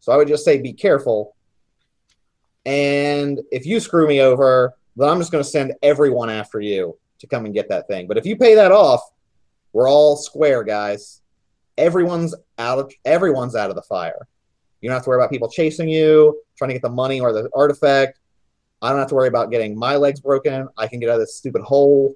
[0.00, 1.36] So I would just say be careful.
[2.64, 6.98] And if you screw me over, then I'm just going to send everyone after you
[7.18, 8.06] to come and get that thing.
[8.06, 9.02] But if you pay that off,
[9.72, 11.20] we're all square, guys.
[11.78, 14.26] Everyone's out of everyone's out of the fire.
[14.80, 17.32] You don't have to worry about people chasing you, trying to get the money or
[17.32, 18.18] the artifact.
[18.82, 20.68] I don't have to worry about getting my legs broken.
[20.76, 22.14] I can get out of this stupid hole.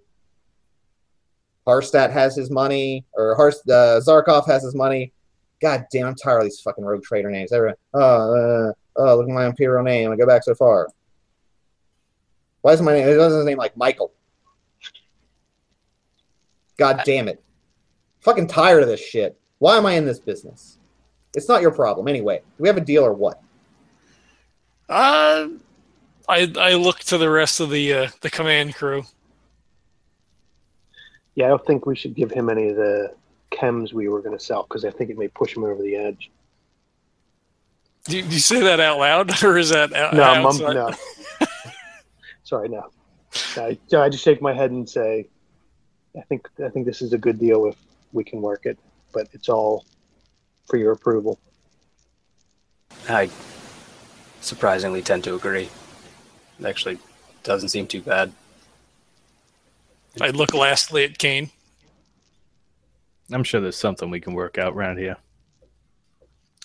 [1.66, 5.12] Harstat has his money, or Harst, uh, Zarkov has his money.
[5.60, 7.52] God damn, I'm tired of these fucking rogue trader names.
[7.52, 10.10] Everyone, oh, uh, oh, look at my imperial name.
[10.10, 10.88] I go back so far.
[12.62, 13.08] Why is my name?
[13.08, 14.12] It doesn't his name like Michael.
[16.78, 17.42] God damn it.
[18.20, 19.38] Fucking tired of this shit.
[19.62, 20.76] Why am I in this business?
[21.36, 22.38] It's not your problem anyway.
[22.38, 23.40] Do we have a deal or what?
[24.88, 25.50] Uh,
[26.28, 29.04] I I look to the rest of the uh, the command crew.
[31.36, 33.14] Yeah, I don't think we should give him any of the
[33.52, 35.94] chems we were going to sell because I think it may push him over the
[35.94, 36.32] edge.
[38.06, 40.90] Do you, do you say that out loud, or is that out, No, mum, no.
[42.42, 42.90] Sorry, no.
[43.56, 45.28] I, I just shake my head and say,
[46.18, 47.76] I think I think this is a good deal if
[48.12, 48.76] we can work it,
[49.12, 49.84] but it's all
[50.66, 51.38] for your approval.
[53.08, 53.30] I
[54.40, 55.68] surprisingly tend to agree.
[56.58, 56.98] It actually
[57.42, 58.32] doesn't seem too bad.
[60.20, 61.50] I look lastly at Kane.
[63.30, 65.16] I'm sure there's something we can work out around here.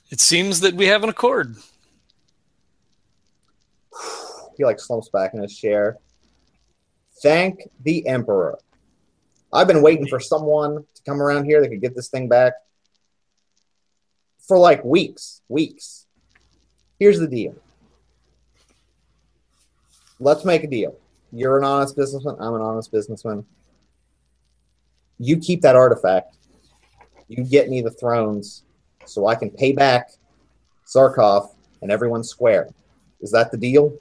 [0.09, 1.55] It seems that we have an accord.
[4.57, 5.97] He like slumps back in his chair.
[7.21, 8.57] Thank the Emperor.
[9.51, 12.53] I've been waiting for someone to come around here that could get this thing back
[14.47, 15.41] for like weeks.
[15.47, 16.05] Weeks.
[16.99, 17.55] Here's the deal.
[20.19, 20.97] Let's make a deal.
[21.31, 22.35] You're an honest businessman.
[22.39, 23.45] I'm an honest businessman.
[25.19, 26.35] You keep that artifact.
[27.27, 28.63] You get me the thrones
[29.05, 30.11] so I can pay back
[30.87, 31.49] Zarkov
[31.81, 32.69] and everyone square.
[33.21, 33.97] Is that the deal?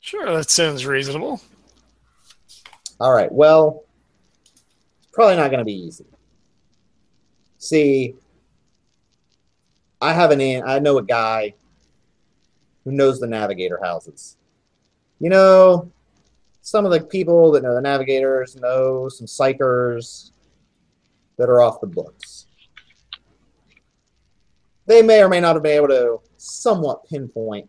[0.00, 1.40] Sure, that sounds reasonable.
[3.00, 3.30] All right.
[3.30, 3.84] Well,
[5.00, 6.06] it's probably not going to be easy.
[7.58, 8.14] See,
[10.00, 10.62] I have an in.
[10.64, 11.54] I know a guy
[12.84, 14.36] who knows the navigator houses.
[15.20, 15.92] You know,
[16.62, 20.32] some of the people that know the navigators know some psykers
[21.36, 22.46] that are off the books.
[24.86, 27.68] They may or may not have been able to somewhat pinpoint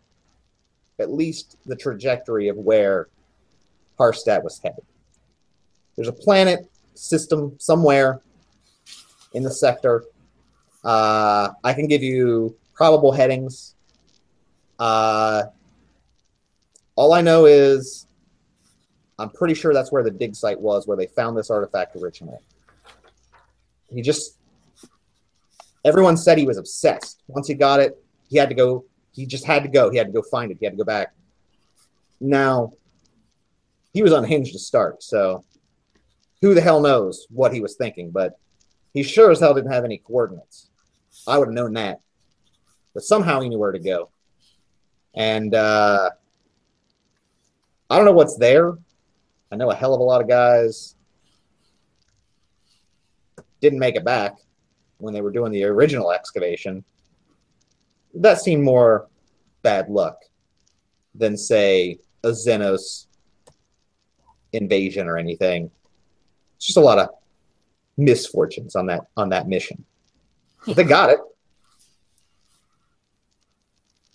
[0.98, 3.08] at least the trajectory of where
[3.98, 4.84] Harstad was headed.
[5.96, 8.20] There's a planet system somewhere
[9.32, 10.04] in the sector.
[10.84, 13.74] Uh, I can give you probable headings.
[14.78, 15.44] Uh,
[16.96, 18.06] all I know is
[19.18, 22.38] I'm pretty sure that's where the dig site was, where they found this artifact originally.
[23.92, 24.38] He just,
[25.84, 27.22] everyone said he was obsessed.
[27.28, 29.90] Once he got it, he had to go, he just had to go.
[29.90, 30.56] He had to go find it.
[30.58, 31.14] He had to go back.
[32.20, 32.72] Now,
[33.92, 35.44] he was unhinged to start, so
[36.44, 38.38] who the hell knows what he was thinking, but
[38.92, 40.68] he sure as hell didn't have any coordinates.
[41.26, 42.00] I would have known that.
[42.92, 44.10] But somehow he knew where to go.
[45.14, 46.10] And uh,
[47.88, 48.76] I don't know what's there.
[49.50, 50.96] I know a hell of a lot of guys
[53.62, 54.36] didn't make it back
[54.98, 56.84] when they were doing the original excavation.
[58.12, 59.08] That seemed more
[59.62, 60.18] bad luck
[61.14, 63.06] than, say, a Xenos
[64.52, 65.70] invasion or anything.
[66.64, 67.10] Just a lot of
[67.96, 69.84] misfortunes on that on that mission.
[70.66, 71.18] But they got it.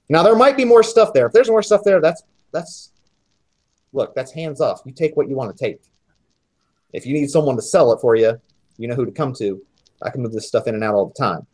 [0.09, 1.27] Now there might be more stuff there.
[1.27, 2.91] If there's more stuff there, that's that's
[3.93, 4.81] look, that's hands off.
[4.83, 5.79] You take what you want to take.
[6.91, 8.41] If you need someone to sell it for you,
[8.77, 9.61] you know who to come to.
[10.01, 11.45] I can move this stuff in and out all the time.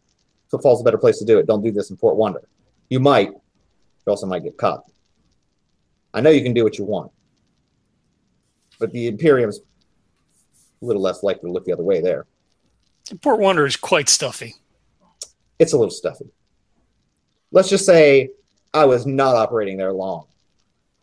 [0.50, 1.48] Footfall's a better place to do it.
[1.48, 2.48] Don't do this in Port Wander.
[2.88, 4.86] You might, you also might get caught.
[6.14, 7.12] I know you can do what you want.
[8.80, 9.60] But the Imperium's
[10.86, 12.26] a little less likely to look the other way there.
[13.22, 14.56] Port Wander is quite stuffy.
[15.60, 16.30] It's a little stuffy.
[17.52, 18.30] Let's just say
[18.74, 20.26] I was not operating there long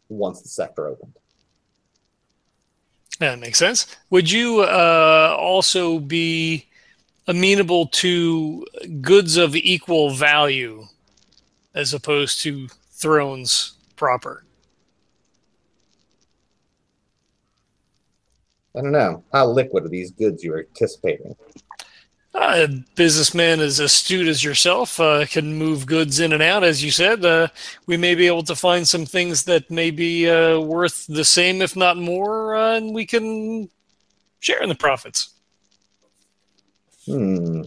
[0.09, 1.15] once the sector opened.
[3.19, 3.87] That makes sense.
[4.11, 6.67] Would you uh, also be
[7.29, 8.67] amenable to
[9.01, 10.87] goods of equal value
[11.75, 14.45] as opposed to thrones proper?
[18.77, 19.23] I don't know.
[19.33, 21.37] How liquid are these goods you're anticipating?
[22.35, 26.83] Uh, a businessman as astute as yourself uh, can move goods in and out, as
[26.83, 27.23] you said.
[27.23, 27.47] Uh,
[27.87, 31.61] we may be able to find some things that may be uh, worth the same,
[31.61, 33.69] if not more, uh, and we can
[34.41, 35.35] share in the profits.
[37.05, 37.63] Hmm.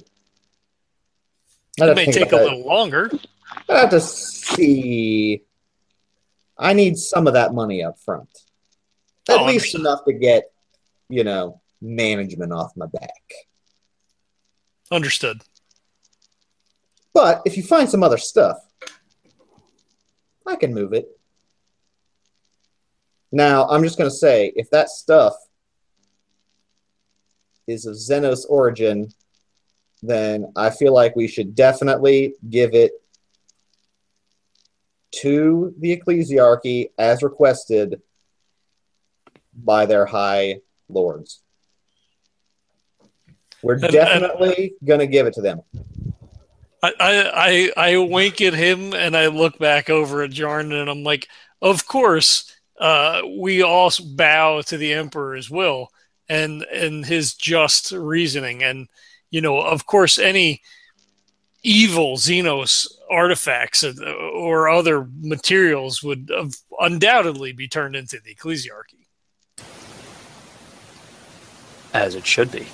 [1.77, 2.43] It may take a that.
[2.45, 3.11] little longer.
[3.69, 5.43] I'd have to see.
[6.57, 8.29] I need some of that money up front.
[9.29, 10.51] At Oh, least enough to get,
[11.09, 13.23] you know, management off my back.
[14.91, 15.41] Understood.
[17.13, 18.57] But if you find some other stuff,
[20.45, 21.07] I can move it.
[23.31, 25.33] Now, I'm just going to say if that stuff
[27.67, 29.09] is of Xenos origin,
[30.03, 32.91] then I feel like we should definitely give it
[35.21, 38.01] to the ecclesiarchy as requested
[39.53, 41.41] by their high lords.
[43.61, 45.61] We're And- definitely going to give it to them.
[46.83, 50.89] I, I I I wink at him and I look back over at Jarn and
[50.89, 51.27] I'm like,
[51.61, 55.89] of course, uh, we all bow to the Emperor's will
[56.29, 58.87] and and his just reasoning, and
[59.31, 60.61] you know, of course, any
[61.63, 66.29] evil Xenos artifacts or other materials would
[66.79, 69.04] undoubtedly be turned into the ecclesiarchy.
[71.95, 72.67] As it should be.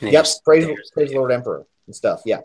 [0.00, 2.22] And Yep, praise, praise Lord Emperor and stuff.
[2.24, 2.40] Yeah,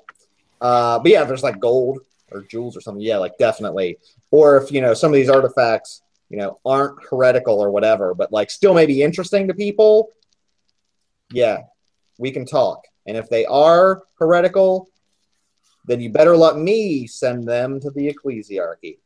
[0.60, 2.00] uh, but yeah, there's like gold
[2.30, 3.02] or jewels or something.
[3.02, 3.98] Yeah, like definitely.
[4.32, 8.34] Or if you know some of these artifacts, you know, aren't heretical or whatever, but
[8.34, 10.10] like still may be interesting to people.
[11.32, 11.60] Yeah,
[12.18, 12.84] we can talk.
[13.08, 14.90] And if they are heretical,
[15.86, 18.98] then you better let me send them to the ecclesiarchy.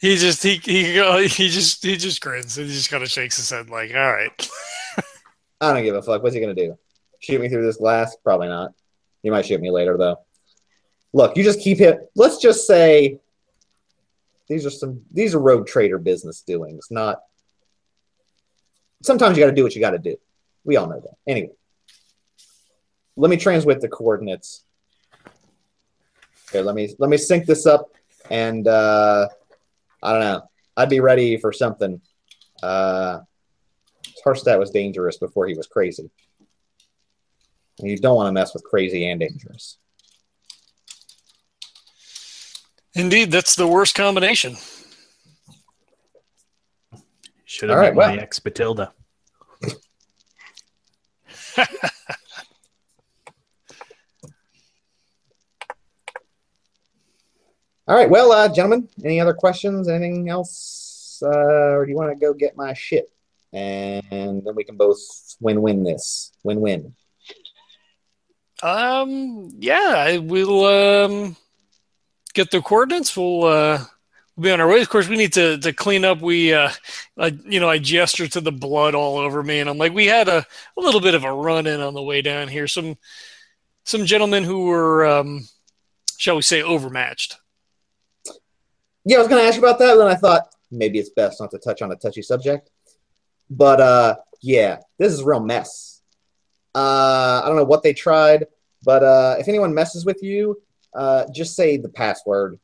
[0.00, 3.36] He just he he he just he just grins and he just kind of shakes
[3.36, 4.50] his head like, all right.
[5.60, 6.22] I don't give a fuck.
[6.22, 6.76] What's he gonna do?
[7.20, 8.16] Shoot me through this glass?
[8.22, 8.72] Probably not.
[9.22, 10.18] He might shoot me later though.
[11.12, 12.10] Look, you just keep it.
[12.14, 13.18] Let's just say
[14.48, 17.20] these are some these are rogue trader business doings, not.
[19.02, 20.16] Sometimes you got to do what you got to do.
[20.64, 21.16] We all know that.
[21.26, 21.52] Anyway,
[23.16, 24.64] let me transmit the coordinates.
[26.48, 27.90] Okay, let me let me sync this up,
[28.30, 29.28] and uh,
[30.06, 30.42] I don't know.
[30.76, 32.00] I'd be ready for something.
[32.62, 33.18] Uh,
[34.24, 36.08] Harstat was dangerous before he was crazy.
[37.80, 39.78] And you don't want to mess with crazy and dangerous.
[42.94, 44.56] Indeed, that's the worst combination.
[47.44, 48.16] Should have All right, met well.
[48.16, 48.92] my ex Batilda.
[57.88, 59.88] All right, well, uh, gentlemen, any other questions?
[59.88, 61.22] Anything else?
[61.22, 63.08] Uh, or do you want to go get my shit?
[63.52, 64.98] And then we can both
[65.40, 66.32] win-win this.
[66.42, 66.94] Win-win.
[68.60, 71.36] Um, yeah, I will um
[72.34, 73.16] get the coordinates.
[73.16, 73.84] We'll uh
[74.34, 74.80] we'll be on our way.
[74.80, 76.20] Of course, we need to to clean up.
[76.20, 76.70] We uh,
[77.18, 80.06] I, you know, I gesture to the blood all over me, and I'm like, we
[80.06, 82.66] had a, a little bit of a run in on the way down here.
[82.66, 82.96] Some
[83.84, 85.46] some gentlemen who were um,
[86.16, 87.36] shall we say, overmatched.
[89.08, 91.40] Yeah, I was going to ask you about that, then I thought maybe it's best
[91.40, 92.70] not to touch on a touchy subject.
[93.48, 96.02] But uh, yeah, this is a real mess.
[96.74, 98.46] Uh, I don't know what they tried,
[98.82, 100.60] but uh, if anyone messes with you,
[100.92, 102.58] uh, just say the password.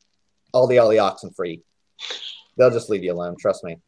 [0.52, 1.62] All the all the oxen free.
[2.56, 3.36] They'll just leave you alone.
[3.38, 3.78] Trust me.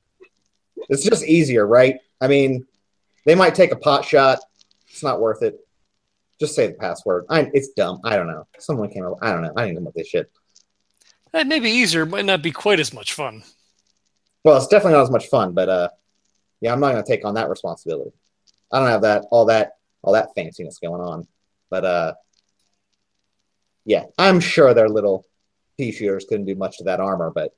[0.89, 1.99] It's just easier, right?
[2.21, 2.67] I mean,
[3.27, 4.39] they might take a pot shot.
[4.89, 5.59] It's not worth it.
[6.39, 7.27] Just say the password.
[7.29, 8.01] I, it's dumb.
[8.05, 8.47] I don't know.
[8.61, 9.19] Someone came up.
[9.21, 9.53] I don't know.
[9.57, 10.31] I didn't know about this shit.
[11.35, 13.43] That may be easier, might not be quite as much fun.
[14.45, 15.89] Well, it's definitely not as much fun, but uh,
[16.61, 18.13] yeah, I'm not going to take on that responsibility.
[18.71, 21.27] I don't have that all that all that fanciness going on,
[21.71, 22.15] but uh,
[23.85, 25.27] yeah, I'm sure their little
[25.77, 27.53] pea shooters couldn't do much to that armor, but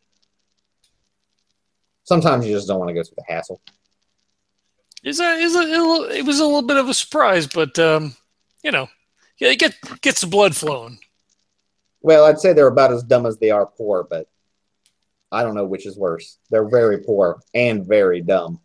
[2.05, 3.61] sometimes you just don't want to go through the hassle.
[5.05, 8.17] Is a is a it was a little bit of a surprise, but um,
[8.65, 8.89] you know,
[9.37, 10.99] yeah, it get gets the blood flowing.
[12.01, 14.29] Well, I'd say they're about as dumb as they are poor, but
[15.33, 16.39] I don't know which is worse.
[16.51, 18.61] They're very poor and very dumb.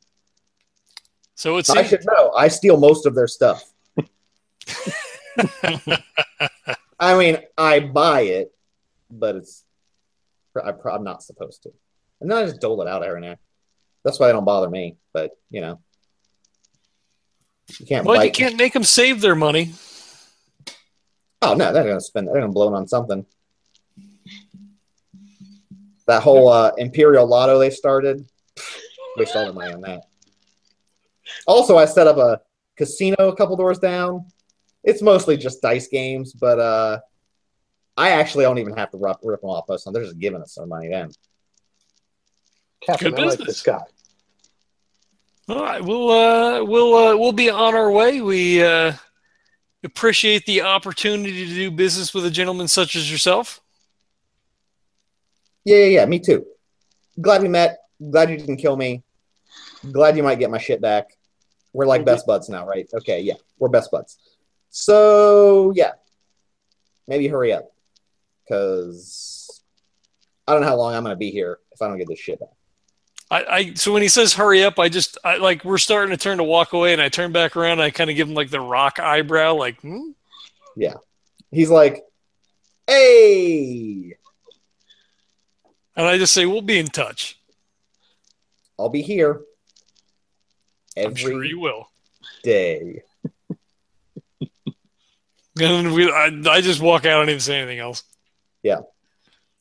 [1.35, 2.31] So it's I should know.
[2.31, 3.63] I steal most of their stuff.
[6.99, 8.53] I mean, I buy it,
[9.09, 9.63] but it's
[10.55, 11.71] I, I'm not supposed to.
[12.19, 13.37] And then I just dole it out every now.
[14.03, 14.97] That's why they don't bother me.
[15.13, 15.79] But you know,
[17.79, 18.05] you can't.
[18.05, 19.73] well, you can't make them save their money.
[21.41, 22.27] Oh no, they're gonna spend.
[22.27, 23.25] They're gonna blow it on something.
[26.07, 28.25] That whole uh, Imperial Lotto they started,
[29.17, 30.03] waste all the money on that.
[31.47, 32.41] Also, I set up a
[32.75, 34.25] casino a couple doors down.
[34.83, 36.99] It's mostly just dice games, but uh,
[37.95, 39.93] I actually don't even have to rip, rip them off most of.
[39.93, 41.11] They're just giving us some money then.
[42.85, 43.47] Captain, Good I like business.
[43.47, 43.83] this guy.
[45.49, 48.21] All right, we'll uh, we'll uh, we'll be on our way.
[48.21, 48.93] We uh,
[49.83, 53.61] appreciate the opportunity to do business with a gentleman such as yourself.
[55.63, 56.05] Yeah, yeah, yeah.
[56.05, 56.45] Me too.
[57.19, 57.79] Glad we met.
[58.09, 59.03] Glad you didn't kill me.
[59.91, 61.17] Glad you might get my shit back.
[61.73, 62.87] We're like best buds now, right?
[62.93, 64.17] Okay, yeah, we're best buds.
[64.69, 65.91] So yeah,
[67.07, 67.71] maybe hurry up,
[68.43, 69.61] because
[70.47, 72.39] I don't know how long I'm gonna be here if I don't get this shit
[72.39, 72.49] back.
[73.31, 76.21] I, I so when he says hurry up, I just I like we're starting to
[76.21, 77.73] turn to walk away, and I turn back around.
[77.73, 80.11] And I kind of give him like the rock eyebrow, like hmm?
[80.75, 80.95] Yeah.
[81.49, 82.03] He's like,
[82.87, 84.15] "Hey,
[85.95, 87.39] and I just say we'll be in touch.
[88.77, 89.41] I'll be here
[90.97, 91.89] I'm sure you will.
[92.43, 93.01] day."
[95.59, 98.03] And we, I, I just walk out and even say anything else.
[98.63, 98.79] Yeah.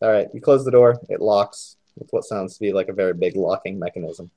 [0.01, 1.01] All right, you close the door.
[1.09, 4.31] It locks with what sounds to be like a very big locking mechanism.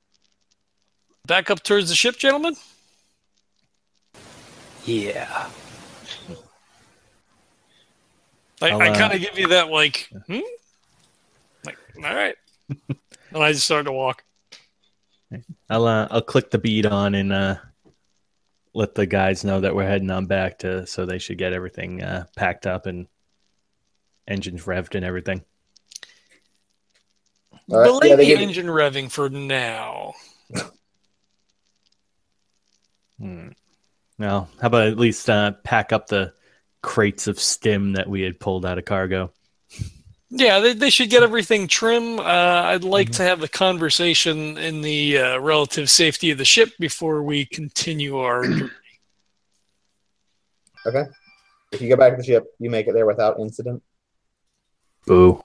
[1.27, 2.55] Back up towards the ship, gentlemen.
[4.85, 5.49] Yeah.
[8.61, 10.39] I, I'll, I uh, kind of give you that like, hmm?
[11.65, 12.35] like, all right.
[12.89, 14.23] and I just start to walk.
[15.69, 17.55] I'll uh, I'll click the bead on and uh,
[18.73, 22.03] let the guys know that we're heading on back to so they should get everything
[22.03, 23.07] uh, packed up and
[24.27, 25.43] engines revved and everything.
[27.72, 30.14] All right, Delay yeah, the give- engine revving for now.
[33.19, 33.49] Hmm.
[34.19, 36.34] Well, how about at least uh, pack up the
[36.81, 39.31] crates of stim that we had pulled out of cargo?
[40.30, 42.19] Yeah, they, they should get everything trim.
[42.19, 43.14] Uh, I'd like Mm-hmm.
[43.18, 48.18] to have the conversation in the uh, relative safety of the ship before we continue
[48.18, 48.44] our.
[48.48, 48.69] journey.
[50.85, 51.03] Okay.
[51.72, 53.81] If you go back to the ship, you make it there without incident.
[55.06, 55.44] Boo.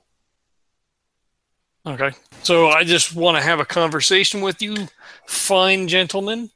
[1.88, 2.10] Okay.
[2.42, 4.88] So I just want to have a conversation with you,
[5.26, 6.50] fine gentlemen.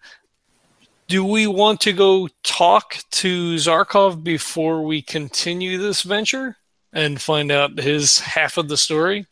[1.08, 6.58] Do we want to go talk to Zarkov before we continue this venture
[6.92, 9.26] and find out his half of the story?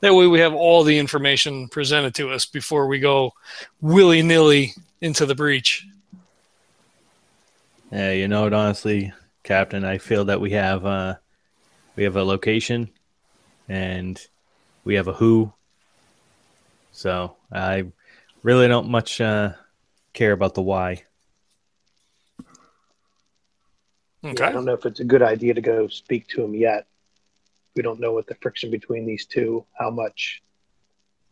[0.00, 3.32] That way we have all the information presented to us before we go
[3.80, 5.84] willy nilly into the breach.
[7.90, 8.52] Yeah, you know what?
[8.52, 9.12] Honestly,
[9.42, 11.16] Captain, I feel that we have uh,
[11.96, 12.90] we have a location,
[13.68, 14.24] and
[14.84, 15.52] we have a who.
[16.92, 17.86] So I
[18.42, 19.52] really don't much uh,
[20.12, 21.04] care about the why.
[24.22, 26.86] Yeah, I don't know if it's a good idea to go speak to him yet.
[27.74, 30.42] We don't know what the friction between these two, how much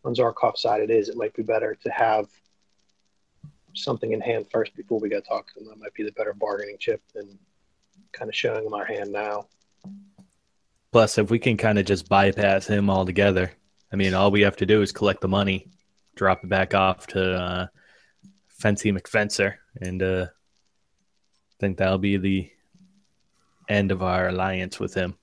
[0.05, 1.09] on Zarkov's side it is.
[1.09, 2.27] It might be better to have
[3.75, 5.69] something in hand first before we go talk to them.
[5.69, 7.39] That might be the better bargaining chip than
[8.13, 9.47] kind of showing them our hand now.
[10.93, 13.53] Plus, if we can kind of just bypass him altogether,
[13.93, 15.69] I mean, all we have to do is collect the money,
[16.17, 17.67] drop it back off to uh,
[18.49, 22.51] Fancy McFencer, and uh, I think that'll be the
[23.69, 25.17] end of our alliance with him.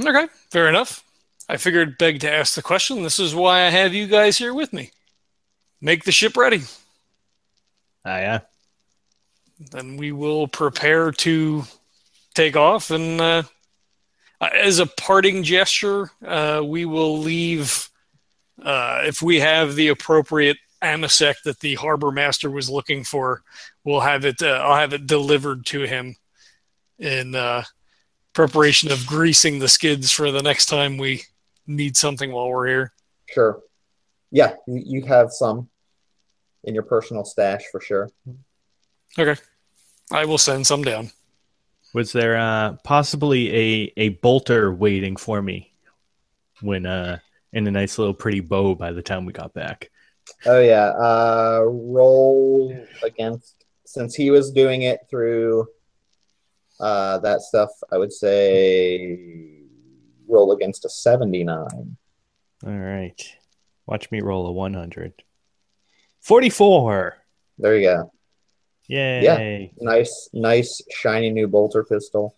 [0.00, 0.26] Okay.
[0.50, 1.04] Fair enough.
[1.48, 3.02] I figured beg to ask the question.
[3.02, 4.90] This is why I have you guys here with me.
[5.80, 6.62] Make the ship ready.
[8.04, 8.40] Ah, yeah.
[9.70, 11.64] then we will prepare to
[12.38, 12.90] take off.
[12.90, 13.42] And uh,
[14.40, 17.88] as a parting gesture, uh, we will leave
[18.62, 23.42] uh, if we have the appropriate amasec that the harbor master was looking for.
[23.84, 24.40] We'll have it.
[24.40, 26.16] Uh, I'll have it delivered to him
[26.98, 27.64] in uh,
[28.32, 31.22] preparation of greasing the skids for the next time we
[31.66, 32.92] need something while we're here.
[33.26, 33.60] Sure.
[34.30, 35.68] Yeah, you, you have some
[36.64, 38.10] in your personal stash for sure.
[39.18, 39.40] Okay,
[40.12, 41.10] I will send some down.
[41.94, 45.72] Was there uh, possibly a, a bolter waiting for me
[46.60, 47.18] when uh,
[47.52, 49.90] in a nice little pretty bow by the time we got back?
[50.44, 50.88] Oh yeah.
[50.88, 55.66] Uh, roll against since he was doing it through
[56.80, 57.70] uh, that stuff.
[57.90, 59.18] I would say
[60.26, 61.96] roll against a seventy-nine.
[62.66, 63.34] All right.
[63.86, 65.14] Watch me roll a 100.
[66.20, 67.16] 44.
[67.56, 68.12] There you go.
[68.88, 69.22] Yay.
[69.22, 69.84] Yeah.
[69.84, 72.34] Nice, nice, shiny new bolter pistol.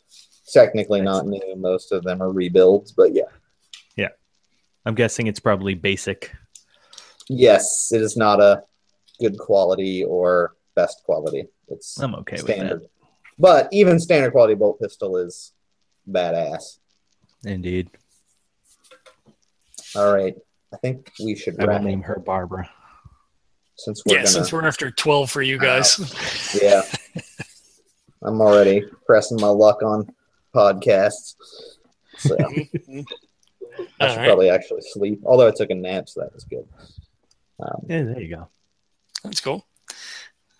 [0.53, 1.55] Technically not new.
[1.57, 3.31] Most of them are rebuilds, but yeah.
[3.97, 4.09] Yeah.
[4.85, 6.33] I'm guessing it's probably basic.
[7.29, 8.65] Yes, it is not a
[9.21, 11.45] good quality or best quality.
[11.69, 12.89] It's I'm okay with standard.
[13.39, 15.53] But even standard quality bolt pistol is
[16.11, 16.79] badass.
[17.45, 17.91] Indeed.
[19.95, 20.35] All right.
[20.75, 22.69] I think we should I will name her Barbara.
[23.85, 25.99] Since we're Yeah, gonna since we're after twelve for you guys.
[26.61, 26.83] Yeah.
[28.23, 30.13] I'm already pressing my luck on
[30.55, 31.35] podcasts.
[32.19, 33.07] So I should
[34.01, 34.27] right.
[34.27, 35.21] probably actually sleep.
[35.25, 36.67] Although I took a nap, so that was good.
[37.59, 38.49] Um, Yeah, there you go.
[39.25, 39.65] That's cool.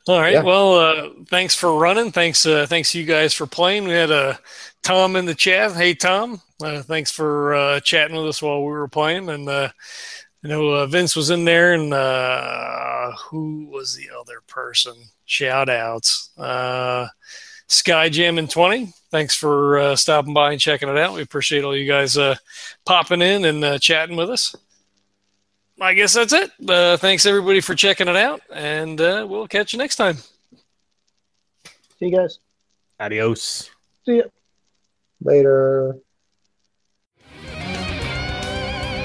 [0.09, 0.33] All right.
[0.33, 0.43] Yeah.
[0.43, 2.11] Well, uh, thanks for running.
[2.13, 3.85] Thanks, uh, thanks you guys for playing.
[3.85, 4.37] We had uh,
[4.83, 5.73] Tom in the chat.
[5.73, 6.41] Hey, Tom.
[6.63, 9.29] Uh, thanks for uh, chatting with us while we were playing.
[9.29, 9.69] And uh,
[10.43, 14.95] I know uh, Vince was in there, and uh, who was the other person?
[15.27, 16.31] Shout outs.
[16.39, 17.09] Uh,
[17.67, 18.93] Sky Jam in 20.
[19.11, 21.15] Thanks for uh, stopping by and checking it out.
[21.15, 22.37] We appreciate all you guys uh,
[22.87, 24.57] popping in and uh, chatting with us.
[25.81, 26.51] I guess that's it.
[26.69, 30.17] Uh, thanks everybody for checking it out, and uh, we'll catch you next time.
[31.99, 32.39] See you guys.
[32.99, 33.71] Adios.
[34.05, 34.25] See ya.
[35.23, 35.99] later.